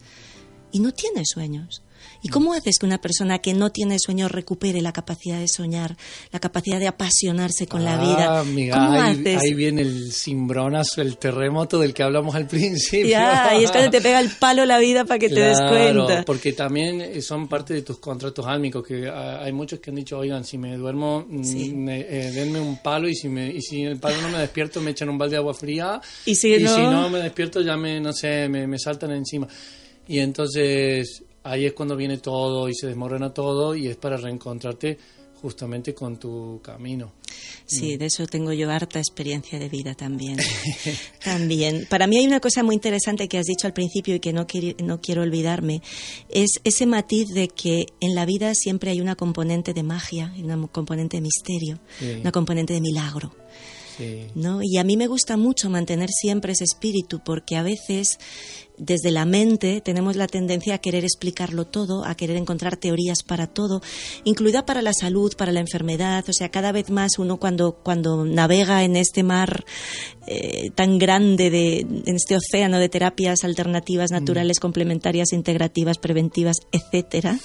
[0.74, 1.82] y no tiene sueños.
[2.22, 5.96] ¿Y cómo haces que una persona que no tiene sueños recupere la capacidad de soñar,
[6.30, 8.26] la capacidad de apasionarse con la vida?
[8.30, 9.42] Ah, amiga, ¿Cómo ahí, haces?
[9.42, 13.10] ahí viene el cimbronazo, el terremoto del que hablamos al principio.
[13.10, 16.06] Ya, y es cuando te pega el palo la vida para que te des Claro,
[16.06, 16.24] cuenta.
[16.24, 19.96] porque también eh, son parte de tus contratos álmicos, que ah, hay muchos que han
[19.96, 21.72] dicho, oigan, si me duermo, mm, Sí.
[21.74, 24.80] me- eh, denme un palo y si, me, y si el palo no me despierto
[24.80, 27.76] me echan un balde de agua fría Y si no- si no me despierto ya
[27.76, 29.48] me, no sé, me, me saltan encima.
[30.06, 34.98] Y entonces ahí es cuando viene todo y se desmorona todo y es para reencontrarte
[35.40, 37.12] justamente con tu camino.
[37.66, 40.36] Sí, de eso tengo yo harta experiencia de vida también.
[41.24, 41.86] también.
[41.88, 44.46] Para mí hay una cosa muy interesante que has dicho al principio y que no,
[44.46, 45.82] quiero- no quiero olvidarme.
[46.28, 50.64] Es ese matiz de que en la vida siempre hay una componente de magia, una
[50.68, 52.18] componente de misterio, Sí.
[52.20, 53.34] una componente de milagro.
[53.98, 54.26] Sí.
[54.34, 54.60] ¿no?
[54.62, 58.18] Y a mí me gusta mucho mantener siempre ese espíritu porque a veces
[58.82, 63.46] desde la mente tenemos la tendencia a querer explicarlo todo, a querer encontrar teorías para
[63.46, 63.80] todo,
[64.24, 66.24] incluida para la salud, para la enfermedad.
[66.28, 69.64] O sea, cada vez más uno cuando, cuando navega en este mar
[70.26, 77.38] eh, tan grande, de, en este océano de terapias alternativas, naturales, complementarias, integrativas, preventivas, etcétera,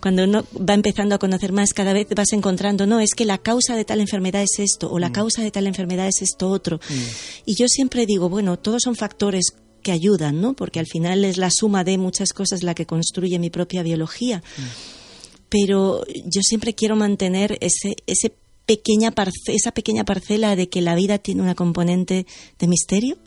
[0.00, 3.38] cuando uno va empezando a conocer más, cada vez vas encontrando, no, es que la
[3.38, 6.80] causa de tal enfermedad es esto, o la causa de tal enfermedad es esto otro.
[7.46, 10.54] Y yo siempre digo, bueno, todos son factores que ayudan, ¿no?
[10.54, 14.42] Porque al final es la suma de muchas cosas la que construye mi propia biología.
[15.48, 18.32] Pero yo siempre quiero mantener ese, ese
[18.64, 22.26] pequeña parce- esa pequeña parcela de que la vida tiene una componente
[22.58, 23.18] de misterio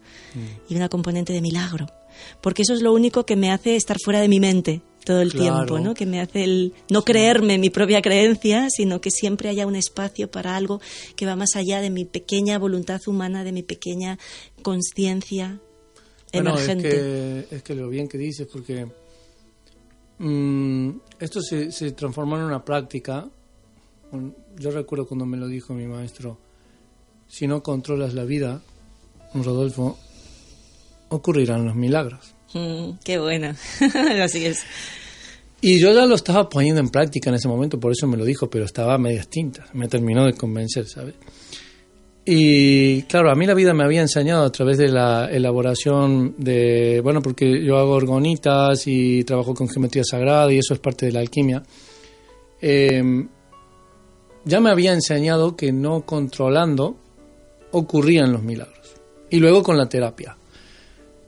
[0.70, 1.88] y una componente de milagro.
[2.42, 5.32] Porque eso es lo único que me hace estar fuera de mi mente todo el
[5.34, 5.66] Claro.
[5.68, 5.94] tiempo, ¿no?
[5.94, 10.32] Que me hace el no creerme mi propia creencia, sino que siempre haya un espacio
[10.32, 10.82] para algo
[11.16, 14.18] que va más allá de mi pequeña voluntad humana, de mi pequeña
[14.64, 15.60] conciencia
[16.34, 16.90] Bueno, emergente.
[16.90, 18.88] Es que, es que lo bien que dices, porque
[20.20, 23.28] mm, esto se, se transformó en una práctica.
[24.58, 26.38] Yo recuerdo cuando me lo dijo mi maestro,
[27.28, 28.62] si no controlas la vida,
[29.34, 29.98] Rodolfo,
[31.10, 32.34] ocurrirán los milagros.
[32.54, 33.54] Mm, qué bueno.
[34.24, 34.64] Así es.
[35.62, 38.26] Y yo ya lo estaba poniendo en práctica en ese momento, por eso me lo
[38.26, 39.74] dijo, pero estaba a medias tintas.
[39.74, 41.16] Me terminó de convencer, ¿sabes?
[42.28, 47.00] Y claro, a mí la vida me había enseñado a través de la elaboración de,
[47.04, 51.12] bueno, porque yo hago orgonitas y trabajo con geometría sagrada y eso es parte de
[51.12, 51.62] la alquimia.
[52.60, 53.28] Eh,
[54.44, 56.98] ya me había enseñado que no controlando
[57.72, 58.96] ocurrían los milagros.
[59.30, 60.38] Y luego con la terapia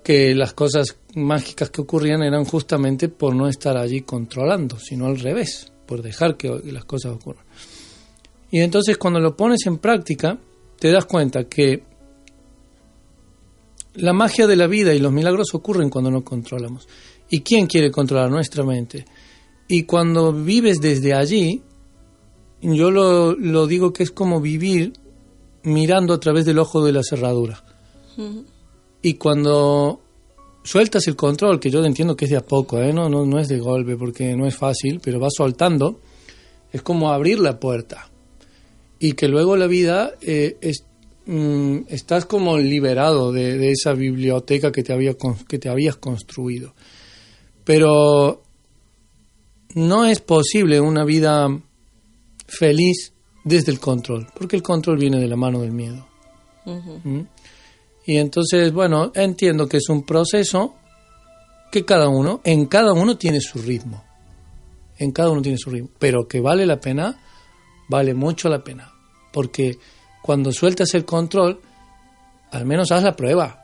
[0.08, 5.20] que las cosas mágicas que ocurrían eran justamente por no estar allí controlando, sino al
[5.20, 7.44] revés, por dejar que las cosas ocurran.
[8.50, 10.38] Y entonces cuando lo pones en práctica,
[10.80, 11.84] te das cuenta que
[13.96, 16.88] la magia de la vida y los milagros ocurren cuando no controlamos.
[17.30, 19.06] ¿Y quién quiere controlar nuestra mente?
[19.68, 21.62] Y cuando vives desde allí,
[22.62, 24.94] yo lo, lo digo que es como vivir
[25.64, 27.64] mirando a través del ojo de la cerradura.
[29.02, 30.00] Y cuando
[30.64, 32.94] sueltas el control, que yo entiendo que es de a poco, ¿eh?
[32.94, 36.00] no, no, no es de golpe porque no es fácil, pero vas soltando,
[36.72, 38.10] es como abrir la puerta.
[39.00, 40.86] Y que luego la vida eh, es,
[41.26, 45.16] mm, estás como liberado de, de esa biblioteca que te, había,
[45.48, 46.74] que te habías construido.
[47.64, 48.44] Pero
[49.76, 51.48] no es posible una vida
[52.48, 56.08] feliz desde el control, porque el control viene de la mano del miedo.
[56.66, 57.22] ¿Mm?
[58.06, 60.76] Y entonces, bueno, entiendo que es un proceso
[61.72, 64.04] que cada uno, en cada uno tiene su ritmo.
[64.98, 65.90] En cada uno tiene su ritmo.
[66.00, 67.20] Pero que vale la pena,
[67.88, 68.92] vale mucho la pena.
[69.32, 69.78] Porque
[70.22, 71.62] cuando sueltas el control,
[72.52, 73.64] al menos haz la prueba.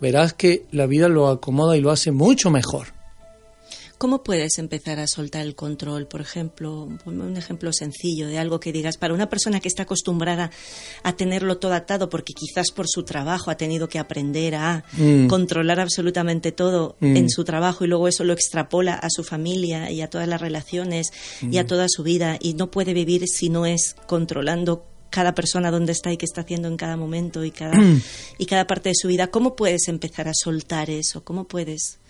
[0.00, 2.88] Verás que la vida lo acomoda y lo hace mucho mejor.
[4.02, 6.08] ¿Cómo puedes empezar a soltar el control?
[6.08, 9.84] Por ejemplo, ponme un ejemplo sencillo de algo que digas para una persona que está
[9.84, 10.50] acostumbrada
[11.04, 15.28] a tenerlo todo atado porque quizás por su trabajo ha tenido que aprender a Mm.
[15.28, 17.16] controlar absolutamente todo Mm.
[17.16, 20.40] en su trabajo y luego eso lo extrapola a su familia y a todas las
[20.40, 21.58] relaciones y Mm.
[21.58, 25.92] a toda su vida y no puede vivir si no es controlando cada persona dónde
[25.92, 27.78] está y qué está haciendo en cada momento y cada,
[28.36, 29.28] y cada parte de su vida.
[29.28, 31.22] ¿Cómo puedes empezar a soltar eso?
[31.22, 32.00] ¿Cómo puedes?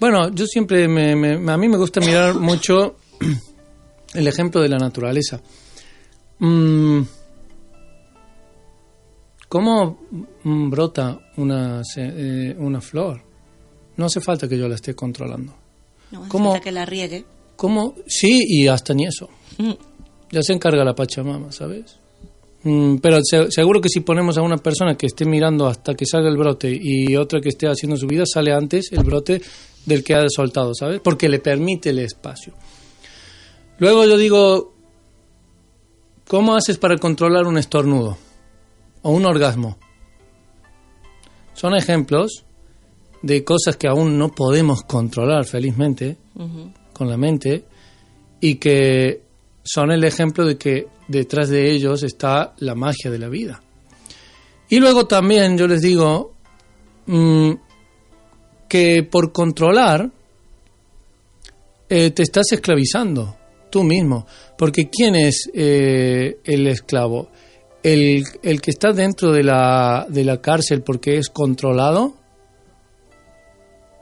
[0.00, 2.96] Bueno, yo siempre, me, me- a mí me gusta mirar mucho
[4.14, 5.40] el ejemplo de la naturaleza.
[6.38, 7.02] Mm,
[9.48, 9.98] ¿Cómo
[10.44, 13.20] brota una, eh, una flor?
[13.96, 15.52] No hace falta que yo la esté controlando.
[16.12, 17.24] No hace que la riegue.
[17.56, 17.94] ¿Cómo?
[18.06, 19.28] Sí, y hasta ni eso.
[19.58, 19.72] Mm.
[20.30, 21.98] Ya se encarga la Pachamama, ¿sabes?
[22.62, 26.06] Mm, pero se- seguro que si ponemos a una persona que esté mirando hasta que
[26.06, 29.42] salga el brote y otra que esté haciendo su vida, sale antes el brote
[29.86, 31.00] del que ha soltado, ¿sabes?
[31.00, 32.54] Porque le permite el espacio.
[33.78, 34.74] Luego yo digo,
[36.28, 38.18] ¿cómo haces para controlar un estornudo
[39.02, 39.78] o un orgasmo?
[41.54, 42.44] Son ejemplos
[43.22, 46.18] de cosas que aún no podemos controlar, felizmente,
[46.92, 47.64] con la mente,
[48.40, 49.22] y que
[49.62, 53.62] son el ejemplo de que detrás de ellos está la magia de la vida.
[54.68, 56.34] Y luego también yo les digo
[57.06, 57.52] mm,
[58.70, 60.08] que por controlar
[61.88, 63.36] eh, te estás esclavizando
[63.68, 67.30] tú mismo, porque ¿quién es eh, el esclavo?
[67.82, 72.14] ¿El, ¿El que está dentro de la, de la cárcel porque es controlado?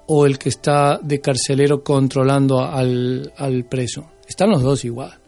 [0.06, 4.10] ¿O el que está de carcelero controlando al, al preso?
[4.28, 5.18] Están los dos igual.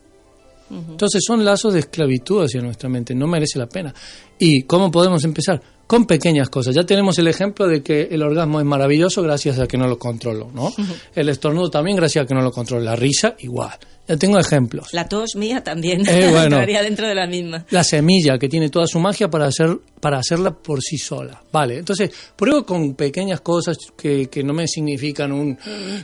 [0.70, 3.92] Entonces son lazos de esclavitud hacia nuestra mente, no merece la pena.
[4.38, 5.60] ¿Y cómo podemos empezar?
[5.90, 6.72] Con pequeñas cosas.
[6.72, 9.98] Ya tenemos el ejemplo de que el orgasmo es maravilloso gracias a que no lo
[9.98, 10.72] controlo, ¿no?
[11.16, 12.84] El estornudo también gracias a que no lo controlo.
[12.84, 13.76] La risa igual.
[14.06, 14.92] Ya tengo ejemplos.
[14.92, 16.42] La tos mía también Eh, bueno.
[16.58, 17.66] entraría dentro de la misma.
[17.70, 21.42] La semilla que tiene toda su magia para hacer para hacerla por sí sola.
[21.50, 25.58] Vale, entonces pruebo con pequeñas cosas que, que no me significan un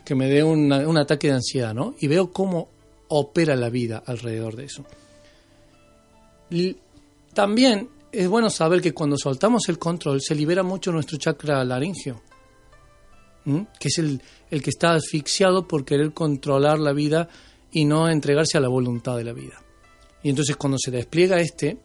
[0.05, 1.95] que me dé una- un ataque de ansiedad, ¿no?
[2.01, 2.70] Y veo cómo
[3.07, 4.84] opera la vida alrededor de eso.
[7.34, 12.23] También es bueno saber que cuando soltamos el control se libera mucho nuestro chakra laringio,
[13.45, 13.67] ¿m?
[13.79, 17.29] que es el, el que está asfixiado por querer controlar la vida
[17.71, 19.62] y no entregarse a la voluntad de la vida.
[20.23, 21.79] Y entonces cuando se despliega este,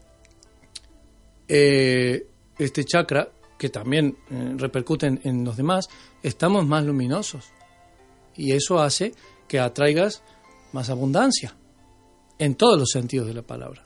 [1.47, 2.25] eh,
[2.57, 5.87] este chakra, que también eh, repercute en, en los demás,
[6.23, 7.45] estamos más luminosos.
[8.35, 9.13] Y eso hace
[9.49, 10.23] que atraigas
[10.71, 11.55] más abundancia,
[12.39, 13.85] en todos los sentidos de la palabra.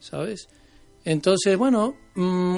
[0.00, 0.48] ¿Sabes?
[1.08, 2.56] Entonces, bueno, mm,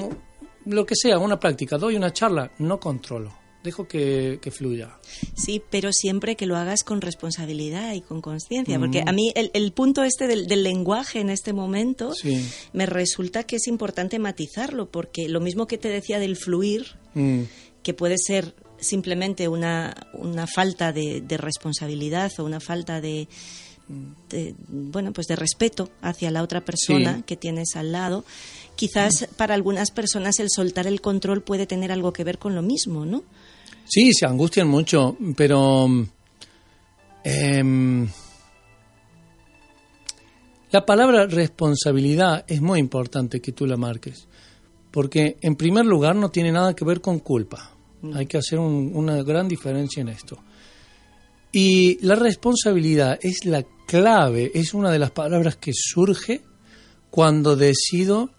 [0.65, 3.31] lo que sea, una práctica, doy una charla, no controlo,
[3.63, 4.97] dejo que, que fluya.
[5.35, 8.81] Sí, pero siempre que lo hagas con responsabilidad y con conciencia, Mm.
[8.81, 12.45] porque a mí el, el punto este del, del lenguaje en este momento Sí.
[12.73, 17.41] me resulta que es importante matizarlo, porque lo mismo que te decía del fluir, Mm,
[17.83, 23.27] que puede ser simplemente una, una falta de, de responsabilidad o una falta de,
[24.29, 27.23] de, bueno pues de respeto hacia la otra persona Sí.
[27.23, 28.23] que tienes al lado
[28.75, 32.61] quizás para algunas personas el soltar el control puede tener algo que ver con lo
[32.61, 33.23] mismo no
[33.85, 36.03] Sí, se angustian mucho, pero mm,
[37.25, 38.07] em,
[40.71, 44.27] la palabra responsabilidad es muy importante que tú la marques,
[44.91, 47.71] porque en primer lugar no tiene nada que ver con culpa.
[48.13, 50.37] Hay que hacer un- una gran diferencia en esto.
[51.51, 56.39] Y la responsabilidad es la clave, es una de las palabras que surge
[57.09, 58.29] cuando decido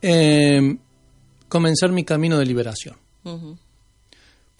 [0.00, 0.78] em,
[1.48, 2.94] comenzar mi camino de liberación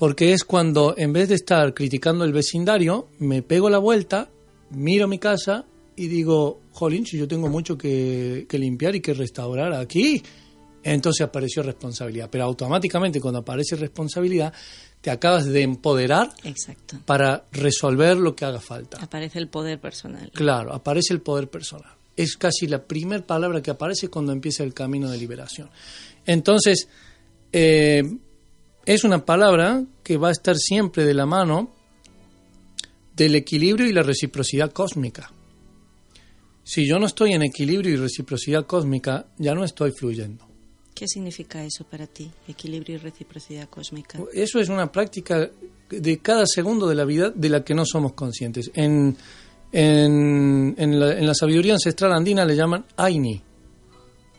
[0.02, 4.28] porque es cuando en vez de estar criticando el vecindario, me pego la vuelta,
[4.70, 5.64] miro mi casa
[5.94, 10.20] y digo, jolín, si yo tengo mucho que, que limpiar y que restaurar aquí,
[10.82, 12.28] entonces apareció responsabilidad.
[12.32, 14.52] Pero automáticamente cuando aparece responsabilidad,
[15.02, 18.98] te acabas de empoderar exacto para resolver lo que haga falta.
[19.02, 21.92] aparece el poder personal Claro, aparece el poder personal.
[22.16, 25.68] Es casi la primera palabra que aparece cuando empieza el camino de liberación.
[26.24, 26.88] Entonces,
[27.52, 28.02] eh,
[28.86, 31.74] es una palabra que va a estar siempre de la mano
[33.16, 35.32] del equilibrio y la reciprocidad cósmica.
[36.62, 40.51] Si yo no estoy en equilibrio y reciprocidad cósmica, ya no estoy fluyendo.
[40.94, 45.50] Qué significa eso para ti equilibrio y reciprocidad cósmica Eso es una práctica
[45.88, 48.70] de cada segundo de la vida de la que no somos conscientes.
[48.74, 49.16] En,
[49.70, 53.42] en, en la, en la sabiduría ancestral andina le llaman Aini,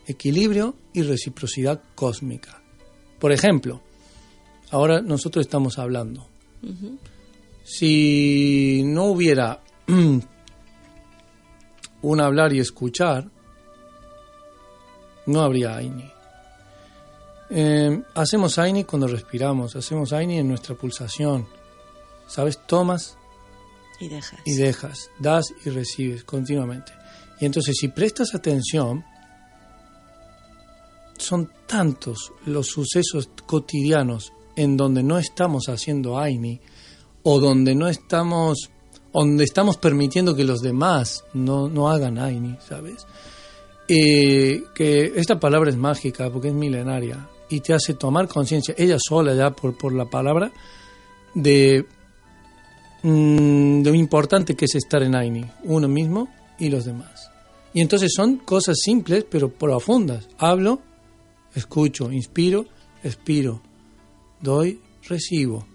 [0.06, 2.60] equilibrio y reciprocidad cósmica.
[3.18, 3.82] Por ejemplo,
[4.70, 6.28] ahora nosotros estamos hablando.
[7.62, 9.62] Si no hubiera
[12.02, 13.30] un hablar y escuchar,
[15.26, 16.13] no habría Aini.
[17.50, 21.46] Eh, hacemos Aini cuando respiramos, hacemos Aini en nuestra pulsación.
[22.26, 22.58] ¿Sabes?
[22.66, 23.18] Tomas
[24.00, 26.92] y dejas y dejas, das y recibes continuamente.
[27.40, 29.04] Y entonces si prestas atención,
[31.18, 36.60] son tantos los sucesos cotidianos en donde no estamos haciendo Aini
[37.22, 38.70] o donde no estamos,
[39.12, 43.06] donde estamos permitiendo que los demás no, no hagan Aini, ¿sabes?
[43.86, 48.96] Eh, que esta palabra es mágica porque es milenaria y te hace tomar conciencia, ella
[48.98, 50.52] sola ya por, por la palabra,
[51.34, 51.86] de,
[53.02, 56.28] mm, de lo importante que es estar en Aini, uno mismo
[56.58, 57.30] y los demás.
[57.72, 60.28] Y entonces son cosas simples pero profundas.
[60.38, 60.80] Hablo,
[61.54, 62.66] escucho, inspiro,
[63.02, 63.60] expiro,
[64.40, 65.66] doy, recibo.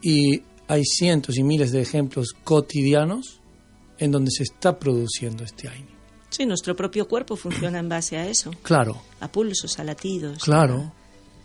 [0.00, 3.40] Y hay cientos y miles de ejemplos cotidianos
[3.98, 5.91] en donde se está produciendo este Aini.
[6.32, 10.42] Sí, nuestro propio cuerpo funciona en base a eso, Claro, a pulsos, a latidos.
[10.42, 10.92] claro.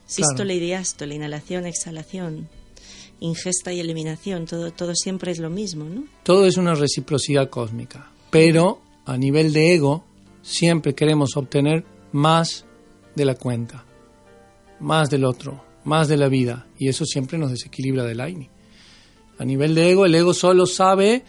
[0.06, 2.48] Sístole y diástole, inhalación, exhalación,
[3.20, 6.06] ingesta y eliminación, todo, todo siempre es lo mismo, ¿no?
[6.24, 8.10] Todo es una reciprocidad cósmica.
[8.30, 10.06] Pero a nivel de ego,
[10.42, 11.84] siempre queremos obtener
[12.14, 12.64] más
[13.16, 13.84] de la cuenta,
[14.80, 16.68] más del otro, más de la vida.
[16.80, 18.50] Y eso siempre nos desequilibra del Aini.
[19.40, 21.26] A nivel de ego, el ego solo sabe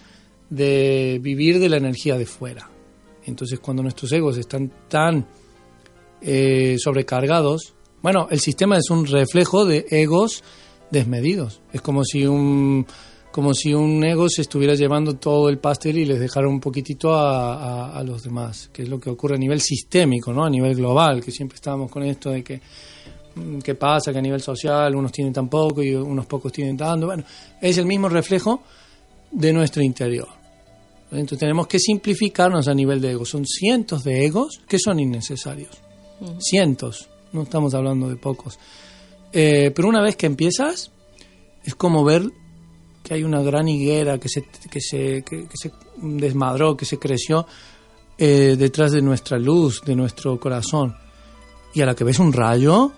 [0.51, 2.71] de vivir de la energía de fuera.
[3.29, 5.27] Entonces, cuando nuestros egos están tan
[6.21, 10.43] eh, sobrecargados, bueno, el sistema es un reflejo de egos
[10.91, 11.61] desmedidos.
[11.73, 12.87] Es como si un
[13.31, 17.15] como si un ego se estuviera llevando todo el pastel y les dejara un poquitito
[17.15, 20.45] a, los demás, que es lo que ocurre a nivel sistémico, ¿no?
[20.45, 22.61] A nivel global, que siempre estábamos con esto de que
[23.37, 26.77] mm, qué pasa, que a nivel social unos tienen tan poco y unos pocos tienen
[26.77, 27.07] tanto.
[27.07, 27.23] Bueno,
[27.61, 28.63] es el mismo reflejo
[29.31, 30.38] de nuestro interior.
[31.11, 33.25] Entonces tenemos que simplificarnos a nivel de ego.
[33.25, 35.71] Son cientos de egos que son innecesarios.
[36.39, 37.09] Cientos.
[37.33, 38.59] No estamos hablando de pocos.
[39.33, 40.91] Eh, pero una vez que empiezas,
[41.65, 42.31] es como ver
[43.03, 46.99] que hay una gran higuera que se, que se, que, que se desmadró, que se
[46.99, 47.47] creció
[48.19, 50.97] eh, detrás de nuestra luz, de nuestro corazón.
[51.73, 52.93] Y a la que ves un rayo,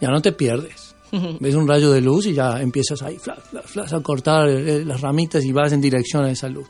[0.00, 0.94] ya no te pierdes.
[1.40, 4.84] Ves un rayo de luz y ya empiezas ahí flash, flash, flash, a cortar eh,
[4.84, 6.66] las ramitas y vas en dirección a esa luz.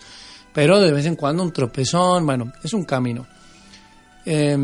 [0.56, 3.26] Pero de vez en cuando un tropezón, bueno, es un camino.
[4.24, 4.56] Eh,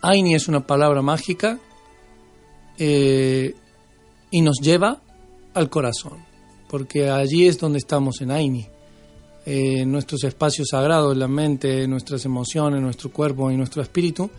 [0.00, 1.58] Aini es una palabra mágica
[2.78, 3.54] eh,
[4.30, 4.98] y nos lleva
[5.52, 6.24] al corazón,
[6.70, 8.66] porque allí es donde estamos en Aini.
[9.44, 14.30] Eh, nuestros espacios sagrados, la mente, nuestras emociones, nuestro cuerpo y nuestro espíritu,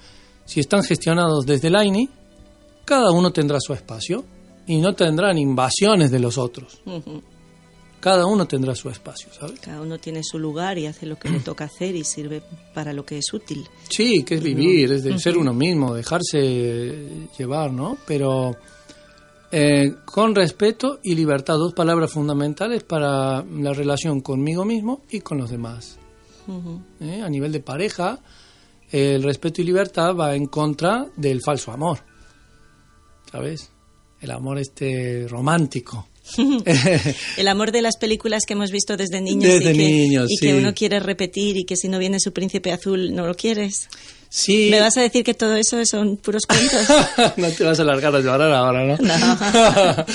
[0.43, 2.09] si están gestionados desde el Aini,
[2.83, 4.25] cada uno tendrá su espacio
[4.65, 6.81] y no tendrán invasiones de los otros.
[6.87, 7.21] Ujú.
[8.01, 9.59] Cada uno tendrá su espacio, ¿sabes?
[9.59, 12.41] Cada uno tiene su lugar y hace lo que le toca hacer y sirve
[12.73, 13.65] para lo que es útil.
[13.87, 17.97] Sí, que es vivir, es de ser uno mismo, dejarse llevar, ¿no?
[18.05, 18.57] Pero
[19.51, 25.37] eh, con respeto y libertad, dos palabras fundamentales para la relación conmigo mismo y con
[25.37, 25.99] los demás.
[27.01, 27.21] ¿eh?
[27.21, 28.19] A nivel de pareja,
[28.91, 31.99] el respeto y libertad va en contra del falso amor,
[33.31, 33.71] ¿sabes?
[34.21, 36.07] El amor este romántico.
[37.37, 40.37] El amor de las películas que hemos visto desde niños Desde y, que, niños, y
[40.37, 40.53] que sí.
[40.53, 43.87] uno quiere repetir y que si no viene su príncipe azul no lo quieres.
[44.29, 44.69] Sí.
[44.71, 46.87] ¿Me vas a decir que todo eso son puros cuentos?
[47.37, 48.97] no te vas a largar a llorar ahora, ¿no?
[48.97, 50.05] No.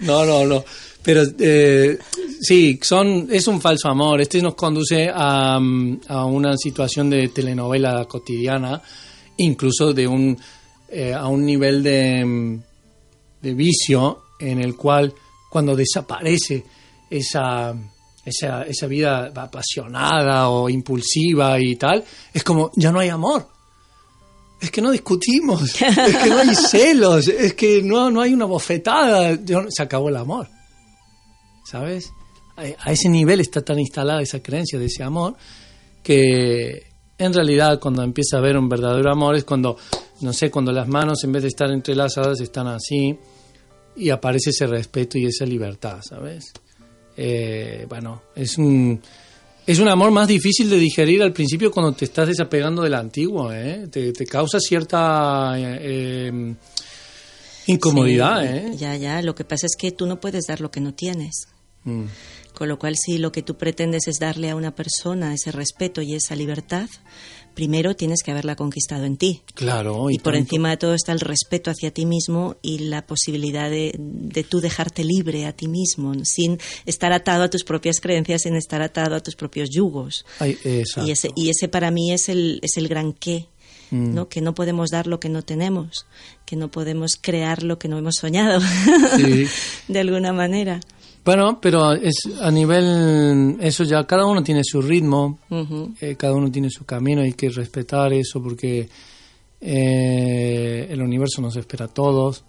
[0.24, 0.64] no, no, no.
[1.02, 1.98] Pero eh,
[2.40, 4.20] sí, son, es un falso amor.
[4.20, 8.80] Este nos conduce a, mm, a una situación de telenovela cotidiana,
[9.36, 10.38] incluso de un,
[10.88, 12.62] eh, a un nivel de, mm,
[13.42, 15.12] de vicio en el cual
[15.48, 16.64] cuando desaparece
[17.10, 17.74] esa,
[18.24, 23.48] esa, esa vida apasionada o impulsiva y tal, es como ya no hay amor.
[24.60, 28.44] Es que no discutimos, es que no hay celos, es que no, no hay una
[28.44, 29.38] bofetada,
[29.68, 30.48] se acabó el amor.
[31.64, 32.10] ¿Sabes?
[32.56, 35.36] A, a ese nivel está tan instalada esa creencia de ese amor
[36.02, 36.88] que
[37.18, 39.76] en realidad cuando empieza a haber un verdadero amor es cuando,
[40.22, 43.18] no sé, cuando las manos en vez de estar entrelazadas están así
[43.98, 46.52] y aparece ese respeto y esa libertad, ¿sabes?
[47.16, 49.00] Eh, bueno, es un,
[49.66, 53.52] es un amor más difícil de digerir al principio cuando te estás desapegando del antiguo,
[53.52, 53.86] ¿eh?
[53.90, 56.54] Te, te causa cierta eh, eh,
[57.66, 58.72] incomodidad, Sí, ¿eh?
[58.78, 59.20] Ya, ya.
[59.20, 61.48] Lo que pasa es que tú no puedes dar lo que no tienes.
[61.84, 62.04] Mm.
[62.54, 66.02] Con lo cual, si lo que tú pretendes es darle a una persona ese respeto
[66.02, 66.88] y esa libertad,
[67.58, 69.42] primero tienes que haberla conquistado en ti.
[69.54, 70.44] Claro, Y, y, por tanto.
[70.44, 74.60] encima de todo está el respeto hacia ti mismo y la posibilidad de, de tú
[74.60, 79.16] dejarte libre a ti mismo, sin estar atado a tus propias creencias, sin estar atado
[79.16, 80.24] a tus propios yugos.
[80.38, 80.56] Ay.
[80.64, 83.48] Y ese, y ese para mí es el, es el gran qué.
[83.90, 84.14] Mm.
[84.14, 84.28] ¿no?
[84.28, 86.06] Que no podemos dar lo que no tenemos,
[86.46, 88.60] que no podemos crear lo que no hemos soñado,
[89.16, 89.46] Sí.
[89.88, 90.78] de alguna manera.
[91.28, 95.38] Bueno, pero es a nivel, eso ya, cada uno tiene su ritmo,
[96.00, 98.88] eh, cada uno tiene su camino, hay que respetar eso porque
[99.60, 102.44] eh, el universo nos espera a todos.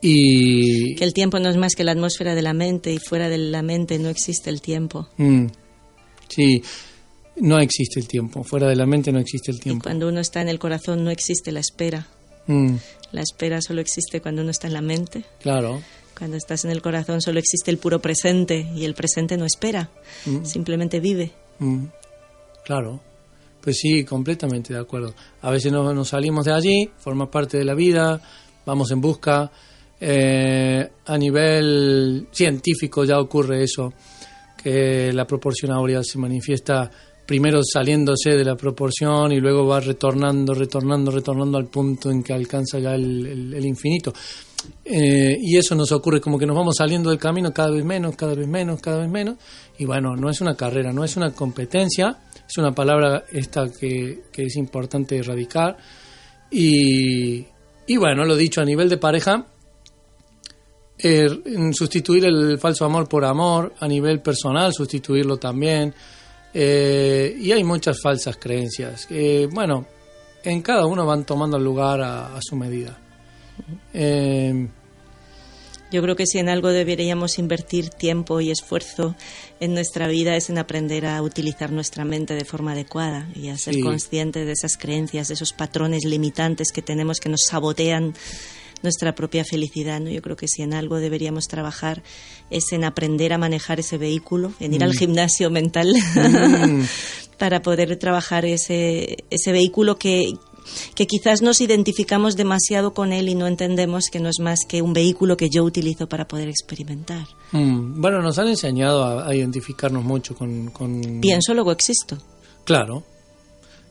[0.00, 3.28] Y Que el tiempo no es más que la atmósfera de la mente y fuera
[3.28, 5.08] de la mente no existe el tiempo.
[5.16, 5.46] Mm,
[6.28, 6.62] sí,
[7.40, 9.82] no existe el tiempo, fuera de la mente no existe el Y tiempo.
[9.82, 12.06] cuando uno está en el corazón no existe la espera.
[12.46, 12.76] Mm,
[13.10, 15.24] La espera solo existe cuando uno está en la mente.
[15.42, 15.82] claro,
[16.18, 19.88] Cuando estás en el corazón solo existe el puro presente y el presente no espera,
[20.42, 21.30] simplemente vive.
[21.60, 21.84] Mm,
[22.64, 23.00] claro.
[23.60, 25.14] Pues sí, completamente de acuerdo.
[25.42, 28.20] A veces nos, nos salimos de allí, forma parte de la vida,
[28.66, 29.50] vamos en busca,
[30.00, 33.92] Eh, a nivel científico ya ocurre eso,
[34.62, 36.88] que la proporción áurea se manifiesta
[37.26, 42.32] primero saliéndose de la proporción y luego va retornando, retornando, retornando al punto en que
[42.32, 44.12] alcanza ya el, el- el infinito.
[44.84, 48.16] Eh, y eso nos ocurre como que nos vamos saliendo del camino cada vez menos,
[48.16, 49.36] cada vez menos, cada vez menos.
[49.78, 54.24] Y bueno, no es una carrera, no es una competencia, es una palabra esta que,
[54.32, 55.76] que es importante erradicar.
[56.50, 57.46] Y,
[57.86, 59.46] y bueno, lo dicho, a nivel de pareja,
[60.98, 61.28] eh,
[61.72, 65.94] sustituir el falso amor por amor, a nivel personal, sustituirlo también.
[66.52, 69.06] Eh, y hay muchas falsas creencias.
[69.52, 69.86] bueno,
[70.42, 72.98] en cada uno van tomando lugar a su medida.
[73.94, 74.68] Eh,
[75.90, 79.14] Yo creo que si en algo deberíamos invertir tiempo y esfuerzo
[79.58, 83.56] en nuestra vida es en aprender a utilizar nuestra mente de forma adecuada y a
[83.56, 83.80] ser Sí.
[83.80, 88.14] conscientes de esas creencias, de esos patrones limitantes que tenemos que nos sabotean
[88.82, 89.98] nuestra propia felicidad.
[89.98, 90.10] ¿no?
[90.10, 92.02] Yo creo que si en algo deberíamos trabajar
[92.50, 95.94] es en aprender a manejar ese vehículo, en ir al gimnasio mental
[97.38, 100.32] para poder trabajar ese, ese vehículo que,
[100.94, 104.82] que quizás nos identificamos demasiado con él y no entendemos que no es más que
[104.82, 107.26] un vehículo que yo utilizo para poder experimentar.
[107.52, 112.18] mm, bueno, nos han enseñado a, a identificarnos mucho con, con- Pienso, luego existo.
[112.64, 113.04] Claro,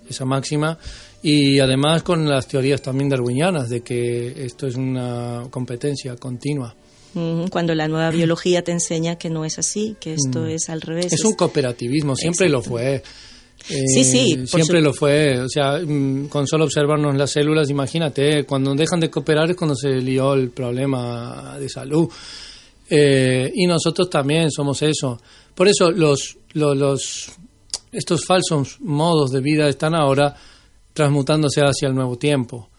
[0.09, 0.77] esa máxima.
[1.23, 6.75] Y además con las teorías también darwinianas de que esto es una competencia continua.
[7.15, 10.81] Mm, Cuando la nueva biología te enseña que no es así, que esto es al
[10.81, 11.11] revés.
[11.11, 11.15] Mm.
[11.15, 13.01] Es un cooperativismo, siempre lo fue.
[13.69, 15.39] Eh, Sí, sí, por Siempre su- lo fue.
[15.41, 19.75] O sea, mm, con solo observarnos las células, imagínate, cuando dejan de cooperar es cuando
[19.75, 22.07] se lió el problema de salud.
[22.89, 25.19] Eh, y nosotros también somos eso.
[25.53, 27.31] Por eso los, los, los-
[27.91, 30.35] estos falsos modos de vida están ahora
[30.93, 32.69] transmutándose hacia el nuevo tiempo.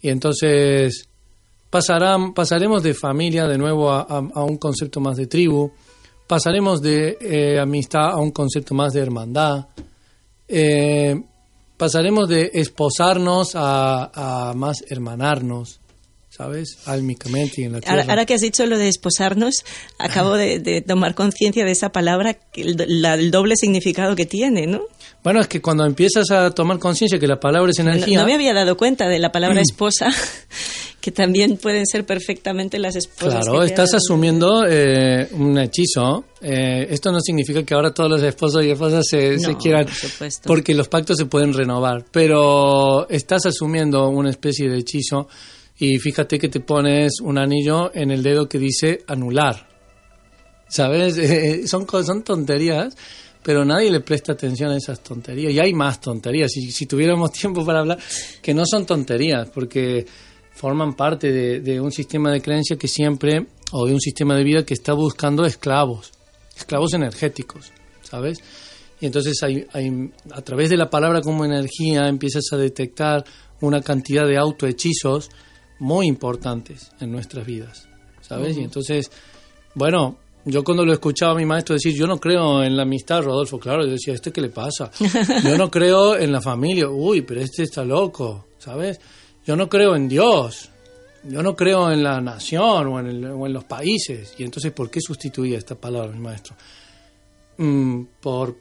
[0.00, 1.08] Y entonces
[1.70, 5.70] pasarán, pasaremos de familia de nuevo a, a- a un concepto más de tribu,
[6.26, 9.66] pasaremos de eh, amistad a un concepto más de hermandad,
[10.48, 11.22] eh,
[11.76, 15.80] pasaremos de esposarnos a, a más hermanarnos,
[16.30, 16.78] ¿sabes?
[16.86, 17.94] Álmicamente y en la tierra.
[18.00, 19.64] Ahora, ahora que has dicho lo de esposarnos,
[19.98, 24.26] acabo de, de tomar conciencia de esa palabra, que el, la- el doble significado que
[24.26, 24.82] tiene, ¿no?
[25.24, 28.26] Bueno, es que cuando empiezas a tomar conciencia que la palabra es No, energía, no
[28.26, 30.08] me había dado cuenta de la palabra esposa,
[31.00, 33.46] que también pueden ser perfectamente las esposas.
[33.46, 36.26] Claro, que estás asumiendo eh, un hechizo.
[36.42, 39.86] Eh, esto no significa que ahora todos los esposos y esposas se, se No, quieran,
[39.86, 45.28] por porque los pactos se pueden renovar, pero estás asumiendo una especie de hechizo
[45.78, 49.68] y fíjate que te pones un anillo en el dedo que dice anular.
[50.68, 51.16] ¿Sabes?
[51.18, 52.94] Eh, son, son tonterías,
[53.44, 55.52] pero nadie le presta atención a esas tonterías.
[55.52, 56.50] Y hay más tonterías.
[56.50, 57.98] Si, si tuviéramos tiempo para hablar,
[58.42, 60.06] que no son tonterías, porque
[60.52, 64.44] forman parte de, de un sistema de creencia que siempre, o de un sistema de
[64.44, 66.12] vida que está buscando esclavos,
[66.56, 67.70] esclavos energéticos,
[68.02, 68.38] ¿sabes?
[69.00, 73.24] Y entonces hay, hay- a través de la palabra como energía empiezas a detectar
[73.60, 75.28] una cantidad de autohechizos
[75.80, 77.88] muy importantes en nuestras vidas,
[78.20, 78.56] ¿sabes?
[78.56, 79.10] Y entonces,
[79.74, 83.22] bueno, yo cuando lo escuchaba a mi maestro decir, yo no creo en la amistad,
[83.22, 84.90] Rodolfo, claro, yo decía, ¿este qué le pasa?
[85.42, 89.00] Yo no creo en la familia, uy, pero este está loco, ¿sabes?
[89.46, 90.70] Yo no creo en Dios,
[91.24, 94.34] yo no creo en la nación o en, el- o en los países.
[94.38, 96.54] Y entonces, ¿por qué sustituía esta palabra mi maestro?
[97.56, 98.56] Mm, por,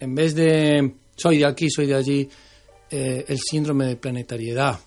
[0.00, 2.28] en vez de soy de aquí, soy de allí,
[2.90, 4.78] eh, el síndrome de planetariedad.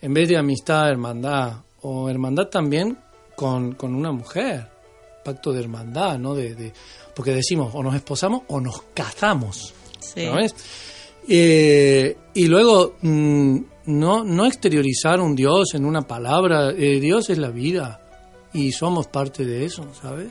[0.00, 2.96] En vez de amistad, hermandad, o hermandad también
[3.36, 4.68] con, con una mujer,
[5.24, 6.34] pacto de hermandad, ¿no?
[6.34, 6.72] De, de-
[7.14, 10.24] porque decimos, o nos esposamos o nos casamos, Sí.
[10.26, 10.54] ¿sabes?
[11.28, 17.38] Eh, y luego, mm, no, no exteriorizar un Dios en una palabra, eh, Dios es
[17.38, 18.00] la vida
[18.52, 20.28] y somos parte de eso, ¿sabes?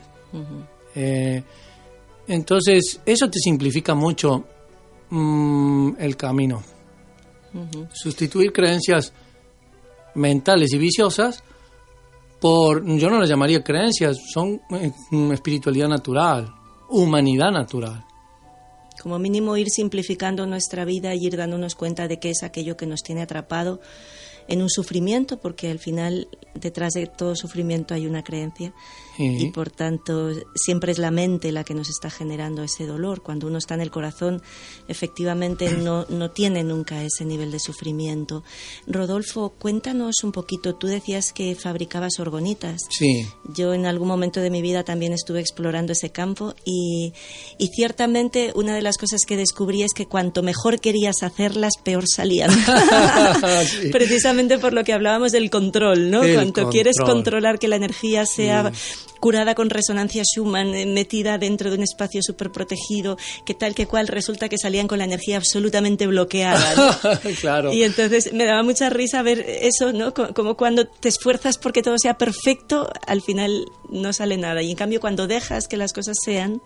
[0.96, 1.44] Eh,
[2.28, 4.46] entonces, eso te simplifica mucho
[5.10, 6.64] mm, el camino.
[7.94, 9.14] Sustituir creencias
[10.16, 11.44] mentales y viciosas
[12.40, 16.54] por, yo no las llamaría creencias, son eh, mm, espiritualidad natural,
[16.90, 18.06] humanidad natural.
[19.02, 22.88] Como mínimo ir simplificando nuestra vida y ir dándonos cuenta de qué es aquello que
[22.88, 23.80] nos tiene atrapado
[24.48, 28.74] en un sufrimiento, porque al final detrás de todo sufrimiento hay una creencia
[29.18, 29.38] Sí.
[29.40, 33.22] y por tanto siempre es la mente la que nos está generando ese dolor.
[33.22, 34.42] Cuando uno está en el corazón,
[34.88, 38.44] efectivamente no, no tiene nunca ese nivel de sufrimiento.
[38.86, 42.82] Rodolfo, cuéntanos un poquito, tú decías que fabricabas orgonitas.
[42.90, 43.28] Sí.
[43.56, 47.14] Yo en algún momento de mi vida también estuve explorando ese campo y,
[47.58, 52.06] y ciertamente una de las cosas que descubrí es que cuanto mejor querías hacerlas, peor
[52.08, 52.52] salían.
[53.68, 53.90] Sí.
[53.92, 56.24] Precisamente por lo que hablábamos del control, ¿no?
[56.24, 57.16] El Cuando quieres control.
[57.18, 58.72] controlar que la energía sea
[59.20, 63.86] curada con resonancia Schumann, eh, metida dentro de un espacio súper protegido, que tal que
[63.88, 66.74] cual, resulta que salían con la energía absolutamente bloqueada.
[66.76, 67.20] ¿no?
[67.42, 67.74] claro.
[67.74, 70.14] Y entonces me daba mucha risa ver eso, ¿no?
[70.14, 74.62] Co- Como cuando te esfuerzas porque todo sea perfecto, al final no sale nada.
[74.62, 76.62] Y en cambio, cuando dejas que las cosas sean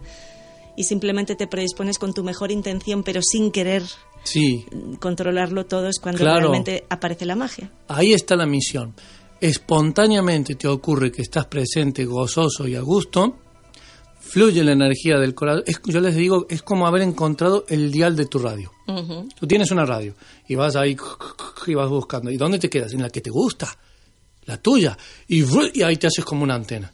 [0.78, 3.84] y simplemente te predispones con tu mejor intención, pero sin querer
[4.24, 4.66] Sí,
[5.00, 6.40] controlarlo todo, es cuando Claro.
[6.42, 7.72] realmente aparece la magia.
[7.88, 8.94] ahí está la misión.
[9.42, 13.38] Espontáneamente te ocurre que estás presente, gozoso y a gusto.
[14.20, 15.64] Fluye la energía del corazón.
[15.66, 18.72] Es- yo les digo, es como haber encontrado el dial de tu radio.
[19.38, 20.14] Tú tienes una radio
[20.48, 20.96] y vas ahí
[21.68, 22.30] y vas buscando.
[22.30, 22.94] ¿Y dónde te quedas?
[22.94, 23.76] En la que te gusta,
[24.46, 24.98] la tuya.
[25.28, 26.94] Y, y ahí te haces como una antena.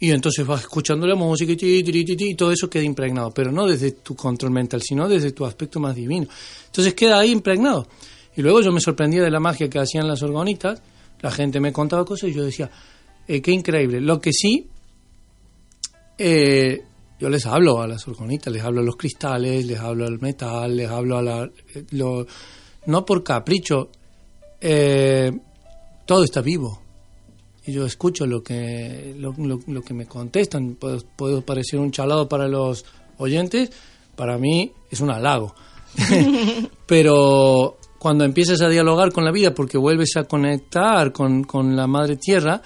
[0.00, 2.82] Y entonces vas escuchando la música y, ti, ti, ti, ti, y todo eso queda
[2.84, 3.30] impregnado.
[3.32, 6.26] Pero no desde tu control mental, sino desde tu aspecto más divino.
[6.66, 7.86] Entonces queda ahí impregnado.
[8.34, 10.80] Y luego yo me sorprendía de la magia que hacían las orgonitas.
[11.22, 12.70] La gente me contaba cosas y yo decía,
[13.26, 14.00] eh, qué increíble.
[14.00, 14.68] Lo que sí,
[16.18, 16.82] eh,
[17.18, 20.76] yo les hablo a las orgonitas, les hablo a los cristales, les hablo al metal,
[20.76, 21.50] les hablo a la...
[21.74, 21.84] eh,
[22.86, 23.90] no por capricho,
[26.06, 26.80] todo está vivo.
[27.64, 29.34] Y yo escucho lo que, lo-
[29.68, 30.74] lo que me contestan.
[30.74, 32.84] Puedo, puedo parecer un chalado para los
[33.18, 33.70] oyentes,
[34.16, 35.54] para mí es un halago.
[36.86, 41.86] Pero cuando empiezas a dialogar con la vida, porque vuelves a conectar con, con la
[41.86, 42.60] madre tierra,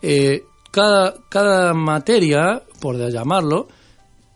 [0.00, 3.68] eh, cada, cada materia, por llamarlo,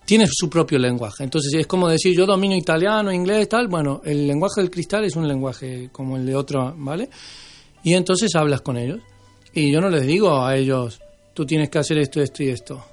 [0.04, 1.24] tiene su propio lenguaje.
[1.24, 3.68] Entonces es como decir, yo domino italiano, inglés, tal.
[3.68, 7.08] Bueno, el lenguaje del cristal es un lenguaje como el de otro, ¿vale?
[7.82, 9.00] Y entonces hablas con ellos.
[9.54, 11.00] Y yo no les digo a ellos,
[11.32, 12.84] tú tienes que hacer esto, esto y esto.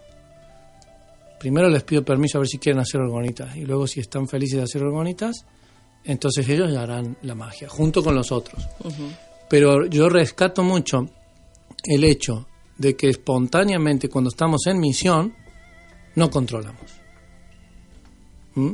[1.37, 3.53] Primero les pido permiso a ver si quieren hacer orgonitas.
[3.57, 5.45] Y luego si están felices de hacer orgonitas,
[6.03, 8.67] entonces ellos harán la magia, junto con los otros.
[9.49, 11.09] Pero yo rescato mucho
[11.83, 12.47] el hecho
[12.77, 15.33] de que espontáneamente cuando estamos en misión,
[16.15, 16.91] no controlamos.
[18.55, 18.73] ¿Mm?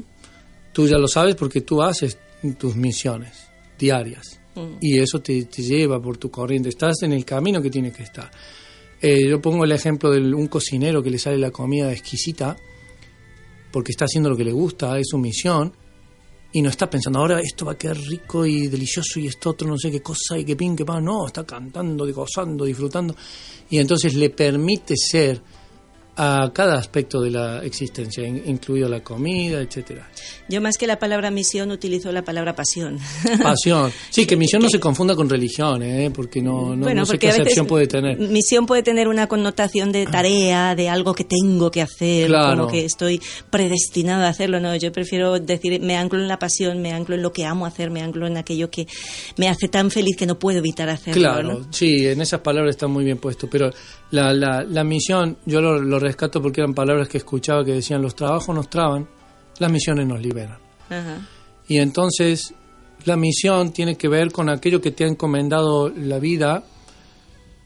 [0.71, 2.17] Tú ya lo sabes porque tú haces
[2.57, 3.47] tus misiones
[3.77, 4.39] diarias
[4.79, 6.69] y eso te, te lleva por tu corriente.
[6.69, 8.29] Estás en el camino que tienes que estar.
[9.01, 12.55] Eh, yo pongo el ejemplo de un cocinero que le sale la comida exquisita
[13.71, 15.73] porque está haciendo lo que le gusta, es su misión
[16.55, 19.67] y no está pensando ahora esto va a quedar rico y delicioso y esto otro
[19.67, 21.03] no sé qué cosa y qué pin, qué pan.
[21.03, 23.13] No, está cantando, gozando, disfrutando
[23.69, 25.41] y entonces le permite ser
[26.17, 30.09] a cada aspecto de la existencia, in- incluido la comida, etcétera.
[30.47, 32.99] Yo más que la palabra misión utilizo la palabra pasión.
[33.43, 33.91] Pasión.
[34.09, 36.11] Sí, que misión no se confunda con religión, ¿eh?
[36.13, 38.17] porque no, no, bueno, no sé qué acepción puede tener.
[38.17, 42.57] misión puede tener una connotación de tarea, de algo que tengo que hacer, Claro.
[42.57, 44.59] como que estoy predestinado a hacerlo.
[44.59, 47.65] No, yo prefiero decir, me anclo en la pasión, me anclo en lo que amo
[47.65, 48.87] hacer, me anclo en aquello que
[49.37, 51.21] me hace tan feliz que no puedo evitar hacerlo.
[51.21, 51.67] Claro, ¿no?
[51.73, 53.71] sí, en esas palabras está muy bien puesto, pero
[54.15, 58.01] la, la, la misión, yo lo, lo rescato porque eran palabras que escuchaba que decían,
[58.01, 59.07] los trabajos nos traban,
[59.59, 60.57] las misiones nos liberan.
[60.89, 61.27] Ajá.
[61.67, 62.53] Y entonces
[63.05, 66.63] la misión tiene que ver con aquello que te ha encomendado la vida,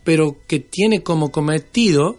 [0.03, 2.17] pero que tiene como cometido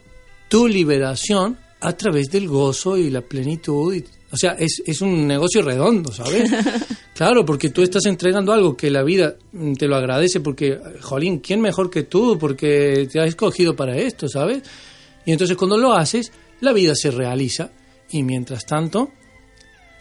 [0.49, 3.95] tu liberación a través del gozo y la plenitud.
[3.95, 6.51] y- o sea, es, es un negocio redondo, ¿sabes?
[7.15, 9.37] claro, porque tú estás entregando algo que la vida
[9.77, 12.39] te lo agradece porque, jolín, ¿quién mejor que tú?
[12.39, 14.63] Porque te has escogido para esto, ¿sabes?
[15.27, 17.71] Y entonces cuando lo haces, la vida se realiza
[18.11, 19.11] y mientras tanto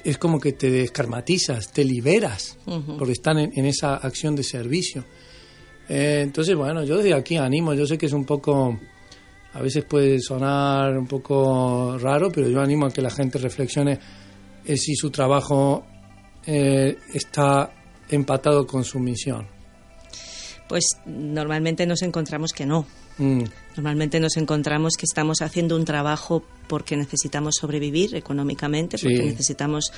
[0.03, 2.57] es como que te descarmatizas, te liberas,
[2.97, 5.03] porque están en, en esa acción de servicio.
[5.89, 8.79] Eh, entonces, bueno, yo desde aquí animo, yo sé que es un poco,
[9.53, 13.99] a veces puede sonar un poco raro, pero yo animo a que la gente reflexione
[14.69, 15.83] eh, si su trabajo
[16.45, 17.71] eh, está
[18.09, 19.47] empatado con su misión.
[20.67, 22.85] Pues normalmente nos encontramos que no.
[23.17, 23.43] Mm,
[23.75, 29.91] Normalmente nos encontramos que estamos haciendo un trabajo porque necesitamos sobrevivir económicamente, porque necesitamos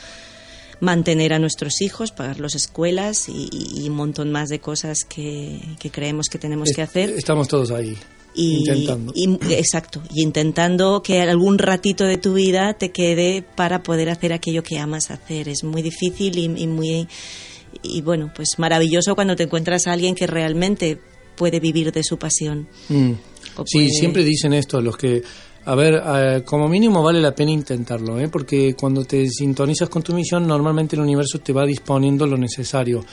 [0.80, 3.50] mantener a nuestros hijos, pagar las escuelas y,
[3.84, 7.10] y un montón más de cosas que, que creemos que tenemos es- que hacer.
[7.12, 7.96] Estamos todos ahí,
[8.34, 9.12] Y, intentando.
[9.16, 14.32] y- exacto, y intentando que algún ratito de tu vida te quede para poder hacer
[14.32, 15.50] aquello que amas hacer.
[15.50, 17.08] Es muy difícil y, y muy
[17.84, 21.00] y bueno, pues maravilloso cuando te encuentras a alguien que realmente
[21.36, 22.68] puede vivir de su pasión.
[22.90, 23.12] Mm.
[23.66, 25.22] Sí, siempre dicen esto, los que,
[25.66, 28.28] a ver, eh, como mínimo vale la pena intentarlo, ¿eh?
[28.30, 33.04] porque cuando te sintonizas con tu misión, normalmente el universo te va disponiendo lo necesario,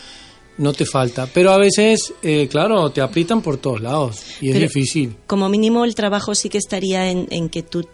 [0.59, 1.27] no te falta.
[1.33, 5.17] Pero a veces, eh, claro, te aprietan por todos lados y es difícil.
[5.27, 7.87] Como mínimo el trabajo sí que estaría en, en que tú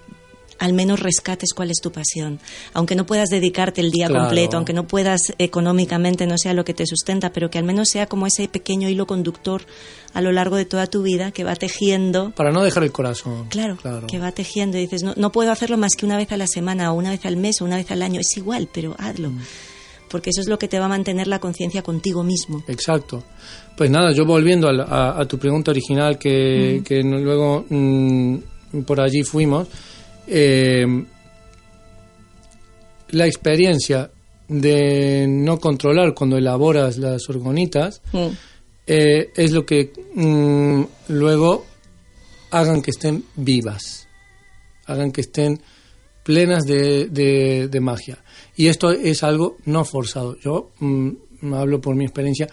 [0.61, 2.39] al menos rescates cuál es tu pasión.
[2.75, 4.25] Aunque no puedas dedicarte el día Claro.
[4.27, 7.89] completo, aunque no puedas económicamente, no sea lo que te sustenta, pero que al menos
[7.91, 9.63] sea como ese pequeño hilo conductor
[10.13, 12.31] a lo largo de toda tu vida que va tejiendo.
[12.31, 13.47] Para no dejar el corazón.
[13.49, 13.77] Claro,
[14.09, 16.47] que va tejiendo y dices, no, no puedo hacerlo más que una vez a la
[16.47, 19.31] semana o una vez al mes o una vez al año, es igual, pero hazlo.
[19.31, 19.41] Mm.
[20.15, 22.63] Porque eso es lo que te va a mantener la conciencia contigo mismo.
[22.69, 23.25] Exacto.
[23.77, 28.37] Pues nada, yo volviendo a, la- a- a tu pregunta original, que, luego mm,
[28.87, 29.67] por allí fuimos,
[30.29, 30.87] eh,
[33.11, 34.09] la experiencia
[34.49, 38.01] de no controlar cuando elaboras las orgonitas
[38.87, 41.67] eh, es lo que mm, luego
[42.53, 44.07] hagan que estén vivas,
[44.87, 45.61] hagan que estén
[46.23, 48.19] plenas de, de- de magia.
[48.57, 50.39] Y esto es algo no forzado.
[50.41, 52.49] Yo mm, hablo por mi experiencia,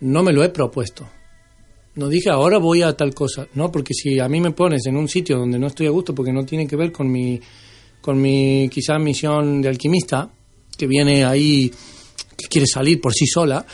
[0.00, 1.08] no me lo he propuesto.
[1.94, 4.96] No dije ahora voy a tal cosa, no, porque si a mí me pones en
[4.96, 7.40] un sitio donde no estoy a gusto, porque no tiene que ver con mi,
[8.00, 10.30] con mi quizá misión de alquimista,
[10.76, 11.72] que viene ahí,
[12.36, 13.66] que quiere salir por sí sola,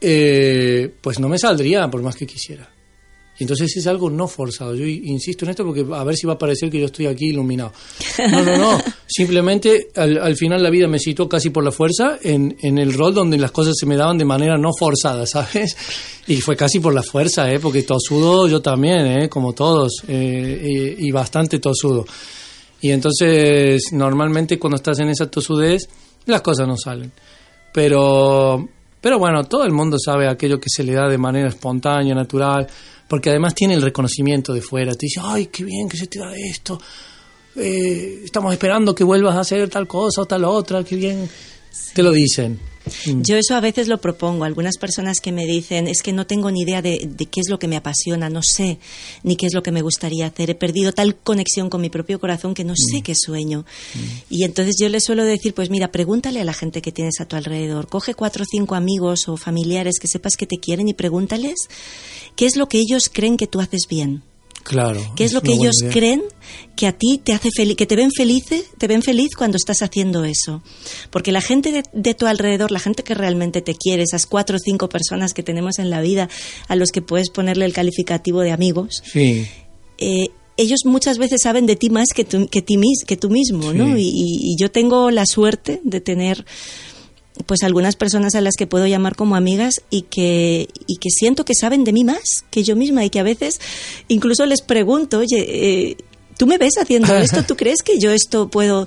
[0.00, 2.73] eh, pues no me saldría por más que quisiera.
[3.38, 4.74] Y entonces es algo no forzado.
[4.74, 7.30] Yo insisto en esto porque a ver si va a parecer que yo estoy aquí
[7.30, 7.72] iluminado.
[8.30, 8.80] No, no, no.
[9.06, 12.92] Simplemente al, al final la vida me citó casi por la fuerza en, en el
[12.92, 15.76] rol donde las cosas se me daban de manera no forzada, ¿sabes?
[16.26, 17.58] Y fue casi por la fuerza, ¿eh?
[17.58, 19.28] Porque tosudo yo también, ¿eh?
[19.28, 20.02] Como todos.
[20.06, 22.06] eh, y, y bastante tosudo.
[22.80, 25.88] Y entonces normalmente cuando estás en esa tosudez
[26.26, 27.12] las cosas no salen.
[27.72, 28.68] Pero,
[29.00, 32.66] pero bueno, todo el mundo sabe aquello que se le da de manera espontánea, natural,
[33.08, 34.92] porque además tiene el reconocimiento de fuera.
[34.94, 36.80] Te dice, ay, qué bien que se te da esto.
[37.56, 41.28] Eh, estamos esperando que vuelvas a hacer tal cosa o tal otra, qué bien.
[41.94, 42.73] Te lo dicen.
[43.06, 43.22] Mm.
[43.22, 44.44] Yo eso a veces lo propongo.
[44.44, 47.48] Algunas personas que me dicen, es que no tengo ni idea de, de qué es
[47.48, 48.78] lo que me apasiona, no sé
[49.22, 50.50] ni qué es lo que me gustaría hacer.
[50.50, 53.64] He perdido tal conexión con mi propio corazón que no sé qué sueño.
[54.30, 57.26] Y entonces yo les suelo decir, pues mira, pregúntale a la gente que tienes a
[57.26, 57.88] tu alrededor.
[57.88, 61.54] Coge cuatro o cinco amigos o familiares que sepas que te quieren y pregúntales
[62.36, 64.22] qué es lo que ellos creen que tú haces bien.
[64.64, 65.00] Claro.
[65.14, 65.92] ¿Qué es lo que ellos idea.
[65.92, 66.22] creen
[66.74, 69.82] que a ti te hace feliz, que te ven felices, te ven feliz cuando estás
[69.82, 70.62] haciendo eso?
[71.10, 74.56] Porque la gente de, de tu alrededor, la gente que realmente te quiere, esas cuatro
[74.56, 76.28] o cinco personas que tenemos en la vida,
[76.66, 79.46] a los que puedes ponerle el calificativo de amigos, Sí.
[79.98, 83.72] eh, ellos muchas veces saben de ti más que tú, que ti que tú mismo,
[83.72, 83.96] ¿no?
[83.96, 84.02] Sí.
[84.02, 86.44] Y, y- y yo tengo la suerte de tener
[87.46, 91.44] pues algunas personas a las que puedo llamar como amigas y que, y que siento
[91.44, 93.60] que saben de mí más que yo misma y que a veces
[94.08, 95.96] incluso les pregunto, oye, eh,
[96.38, 97.42] ¿tú me ves haciendo esto?
[97.44, 98.86] ¿Tú crees que yo esto puedo?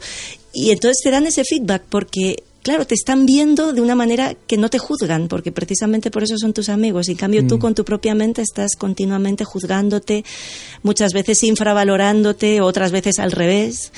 [0.53, 4.57] Y entonces te dan ese feedback porque, claro, te están viendo de una manera que
[4.57, 7.07] no te juzgan, porque precisamente por eso son tus amigos.
[7.07, 10.25] Y en cambio tú con tu propia mente estás continuamente juzgándote,
[10.83, 13.93] muchas veces infravalorándote, otras veces al revés.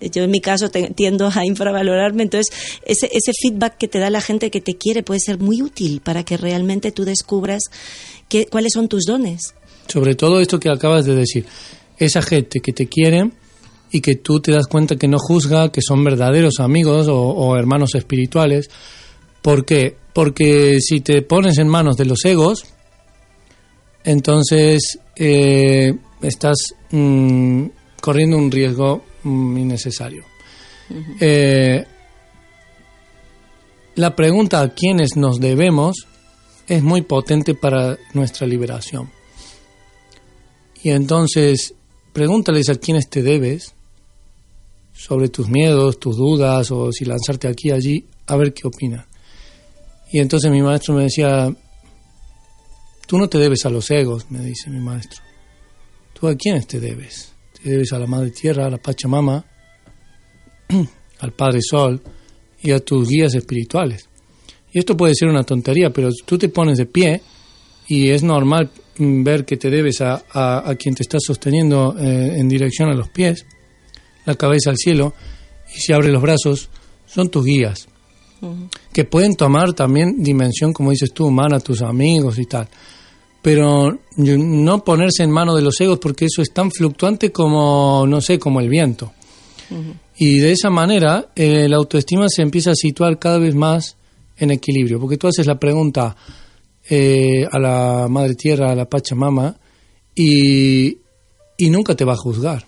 [0.00, 2.50] Yo en mi caso te- tiendo a infravalorarme, entonces
[2.86, 6.00] ese, ese feedback que te da la gente que te quiere puede ser muy útil
[6.00, 7.62] para que realmente tú descubras
[8.30, 9.54] qué, cuáles son tus dones.
[9.86, 11.44] Sobre todo esto que acabas de decir.
[11.98, 13.30] Esa gente que te quiere
[13.94, 17.56] y que tú te das cuenta que no juzga, que son verdaderos amigos o, o
[17.56, 18.68] hermanos espirituales.
[19.40, 19.96] ¿Por qué?
[20.12, 22.64] Porque si te pones en manos de los egos,
[24.02, 27.66] entonces eh, estás mm,
[28.00, 30.24] corriendo un riesgo mm, innecesario.
[31.20, 31.84] Eh,
[33.94, 36.08] la pregunta a quiénes nos debemos
[36.66, 39.08] es muy potente para nuestra liberación.
[40.82, 41.74] Y entonces,
[42.12, 43.73] pregúntales a quiénes te debes
[44.94, 49.04] sobre tus miedos, tus dudas, o si lanzarte aquí allí, a ver qué opinan.
[50.12, 51.54] Y entonces mi maestro me decía,
[53.06, 55.20] tú no te debes a los egos, me dice mi maestro.
[56.18, 57.32] ¿Tú a quiénes te debes?
[57.60, 59.44] Te debes a la Madre Tierra, a la Pachamama,
[61.20, 62.00] al Padre Sol
[62.62, 64.08] y a tus guías espirituales.
[64.72, 67.20] Y esto puede ser una tontería, pero tú te pones de pie
[67.88, 72.38] y es normal ver que te debes a, a- a quien te está sosteniendo eh,
[72.38, 73.44] en dirección a los pies,
[74.24, 75.14] la cabeza al cielo,
[75.74, 76.68] y si abres los brazos,
[77.06, 77.88] son tus guías,
[78.92, 82.68] que pueden tomar también dimensión, como dices tú, humana, tus amigos y tal.
[83.40, 88.20] Pero no ponerse en manos de los egos porque eso es tan fluctuante como, no
[88.20, 89.12] sé, como el viento.
[90.16, 93.96] Y de esa manera eh, la autoestima se empieza a situar cada vez más
[94.36, 96.16] en equilibrio, porque tú haces la pregunta
[96.88, 99.56] eh, a la Madre Tierra, a la Pachamama,
[100.14, 100.98] y,
[101.56, 102.66] y nunca te va a juzgar.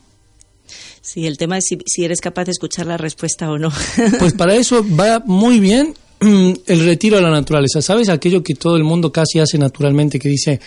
[1.06, 3.70] Sí, el tema es si, si eres capaz de escuchar la respuesta o no.
[4.18, 7.80] Pues para eso va muy bien mm, el retiro a la naturaleza.
[7.80, 10.60] ¿Sabes aquello que todo el mundo casi hace naturalmente, que dice,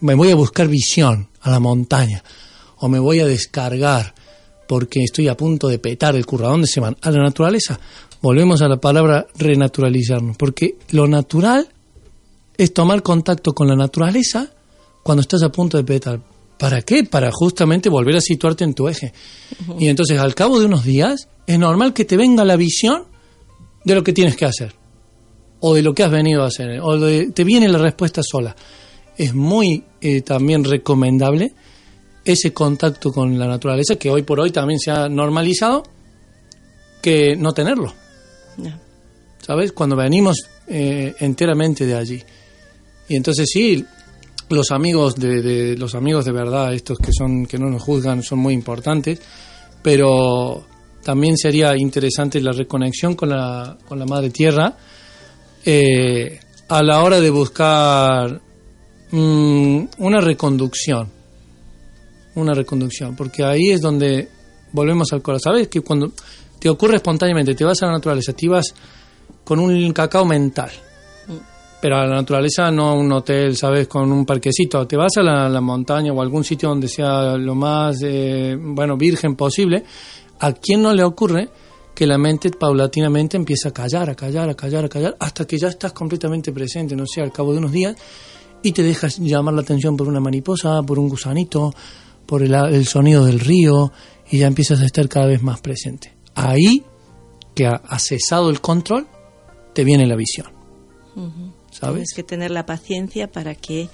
[0.00, 2.24] me voy a buscar visión a la montaña,
[2.78, 4.14] o me voy a descargar,
[4.66, 6.48] porque estoy a punto de petar el curro.
[6.48, 6.80] ¿A dónde se?
[6.80, 7.78] A la naturaleza.
[8.20, 11.68] Volvemos a la palabra renaturalizarnos, porque lo natural
[12.58, 14.50] es tomar contacto con la naturaleza
[15.04, 16.33] cuando estás a punto de petar.
[16.58, 17.04] ¿Para qué?
[17.04, 19.12] Para justamente volver a situarte en tu eje.
[19.78, 23.04] Y entonces al cabo de unos días es normal que te venga la visión
[23.84, 24.74] de lo que tienes que hacer
[25.60, 28.54] o de lo que has venido a hacer, o de- te viene la respuesta sola.
[29.16, 31.52] Es muy eh, también recomendable
[32.24, 35.82] ese contacto con la naturaleza, que hoy por hoy también se ha normalizado,
[37.02, 37.92] que no tenerlo.
[39.40, 39.72] ¿sabes?
[39.72, 40.36] Cuando venimos
[40.68, 42.22] eh, enteramente de allí.
[43.08, 43.84] Y entonces sí,
[44.50, 48.38] los amigos de, los amigos de verdad, estos que son que no nos juzgan, son
[48.38, 49.20] muy importantes,
[49.82, 50.64] pero
[51.02, 54.76] también sería interesante la reconexión con la, con la madre tierra
[55.64, 58.40] eh, a la hora de buscar
[59.10, 61.08] mm, una reconducción,
[62.34, 64.28] una reconducción, porque ahí es donde
[64.72, 65.52] volvemos al corazón.
[65.52, 66.12] ¿Sabes que cuando
[66.58, 68.74] te ocurre espontáneamente, te vas a la naturaleza, te vas
[69.44, 70.70] con un cacao mental?
[71.84, 73.88] Pero a la naturaleza no a un hotel, ¿sabes?
[73.88, 74.86] Con un parquecito.
[74.86, 79.36] Te vas a la, montaña o algún sitio donde sea lo más, eh, bueno, virgen
[79.36, 79.84] posible.
[80.40, 81.50] ¿A quién no le ocurre
[81.94, 85.58] que la mente paulatinamente empieza a callar, a callar, a callar, a callar, hasta que
[85.58, 87.94] ya estás completamente presente, no sé, al cabo de unos días,
[88.62, 91.70] y te dejas llamar la atención por una mariposa, por un gusanito,
[92.24, 93.92] por el, el sonido del río,
[94.30, 96.14] y ya empiezas a estar cada vez más presente.
[96.34, 96.82] Ahí,
[97.54, 99.06] que ha, cesado el control,
[99.74, 100.46] te viene la visión.
[101.84, 101.94] ¿Sabes?
[101.94, 103.88] Tienes que tener la paciencia para que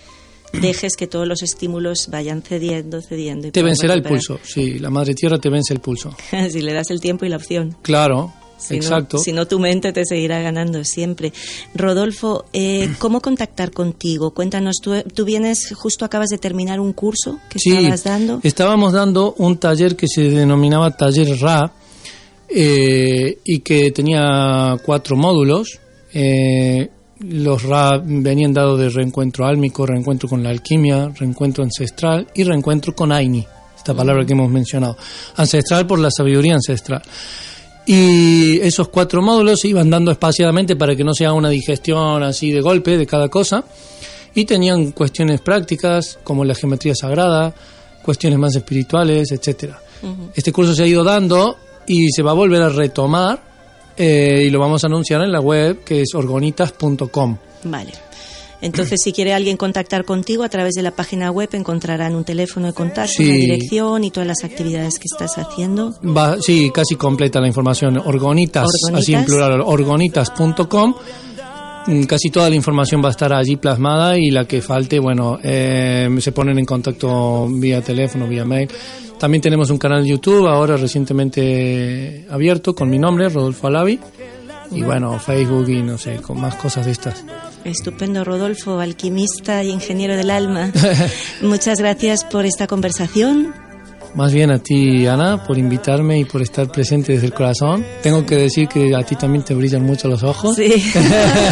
[0.52, 3.46] dejes que todos los estímulos vayan cediendo, cediendo.
[3.48, 4.26] y Te vencerá el recuperar.
[4.26, 6.10] pulso, sí, la madre tierra te vence el pulso.
[6.50, 7.76] si le das el tiempo y la opción.
[7.82, 9.16] Claro, Si exacto.
[9.18, 11.32] No, si no, tu mente te seguirá ganando siempre.
[11.74, 14.32] Rodolfo, eh, ¿cómo contactar contigo?
[14.32, 18.40] Cuéntanos, tú, tú vienes, justo acabas de terminar un curso que Sí, estabas dando.
[18.42, 21.72] estábamos dando un taller que se denominaba Taller Ra
[22.48, 25.78] eh, y que tenía cuatro módulos.
[26.12, 32.44] Eh, los Ra venían dados de reencuentro álmico, reencuentro con la alquimia, reencuentro ancestral y
[32.44, 33.46] reencuentro con Aini,
[33.76, 34.96] esta palabra que hemos mencionado.
[35.36, 37.02] Ancestral por la sabiduría ancestral.
[37.86, 42.22] Y esos cuatro módulos se iban dando espaciadamente para que no se haga una digestión
[42.22, 43.64] así de golpe de cada cosa.
[44.34, 47.52] Y tenían cuestiones prácticas como la geometría sagrada,
[48.02, 49.80] cuestiones más espirituales, etcétera.
[50.34, 51.56] Este curso se ha ido dando
[51.86, 53.49] y se va a volver a retomar
[54.00, 57.36] eh, y lo vamos a anunciar en la web que es orgonitas.com.
[57.64, 57.92] Vale.
[58.62, 62.66] Entonces, si quiere alguien contactar contigo a través de la página web, encontrarán un teléfono
[62.66, 63.24] de contacto, Sí.
[63.24, 65.94] una dirección y todas las actividades que estás haciendo.
[66.04, 67.96] Va, sí, casi completa la información.
[67.96, 69.02] Orgonitas, Orgonitas.
[69.02, 70.94] así en plural, orgonitas.com.
[71.86, 75.38] Mm, Casi toda la información va a estar allí plasmada y la que falte, bueno,
[75.42, 78.68] eh, se ponen en contacto vía teléfono, vía mail.
[79.18, 84.00] También tenemos un canal de YouTube ahora recientemente abierto con mi nombre, Rodolfo Alavi.
[84.72, 87.24] Y bueno, Facebook y no sé, con más cosas de estas.
[87.64, 90.72] Estupendo, Rodolfo, alquimista y ingeniero del alma.
[91.42, 93.52] Muchas gracias por esta conversación.
[94.14, 97.84] Más bien a ti, Ana, por invitarme y por estar presente desde el corazón.
[98.02, 100.56] Tengo que decir que a ti también te brillan mucho los ojos.
[100.56, 100.72] Sí,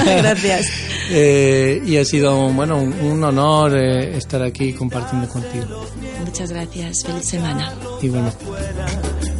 [0.07, 0.67] gracias.
[1.11, 5.87] Eh, y ha sido bueno un, un honor eh, estar aquí compartiendo contigo.
[6.23, 7.03] Muchas gracias.
[7.03, 7.73] Feliz semana.
[8.03, 8.31] Y bueno,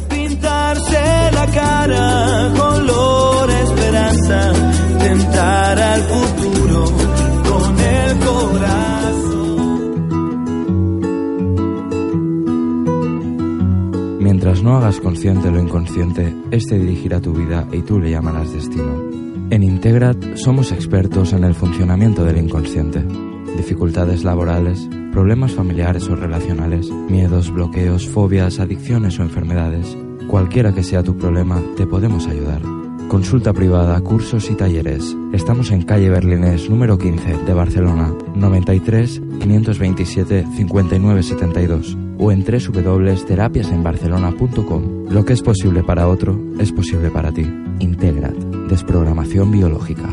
[0.09, 4.51] pintarse la cara color esperanza,
[4.99, 6.85] tentar al futuro
[7.47, 9.38] con el corazón.
[14.39, 19.09] Mientras no hagas consciente lo inconsciente, este dirigirá tu vida y tú le llamarás destino.
[19.49, 23.03] En Integrat somos expertos en el funcionamiento del inconsciente.
[23.57, 29.97] Dificultades laborales, problemas familiares o relacionales, miedos, bloqueos, fobias, adicciones o enfermedades.
[30.29, 32.78] Cualquiera que sea tu problema, te podemos ayudar.
[33.09, 35.17] Consulta privada, cursos y talleres.
[35.33, 45.09] Estamos en calle Berlinés número 15 de Barcelona, 93 527 5972 o en www.terapiasenbarcelona.com.
[45.09, 47.51] Lo que es posible para otro es posible para ti.
[47.79, 48.35] Integrat.
[48.69, 50.07] Desprogramación biológica.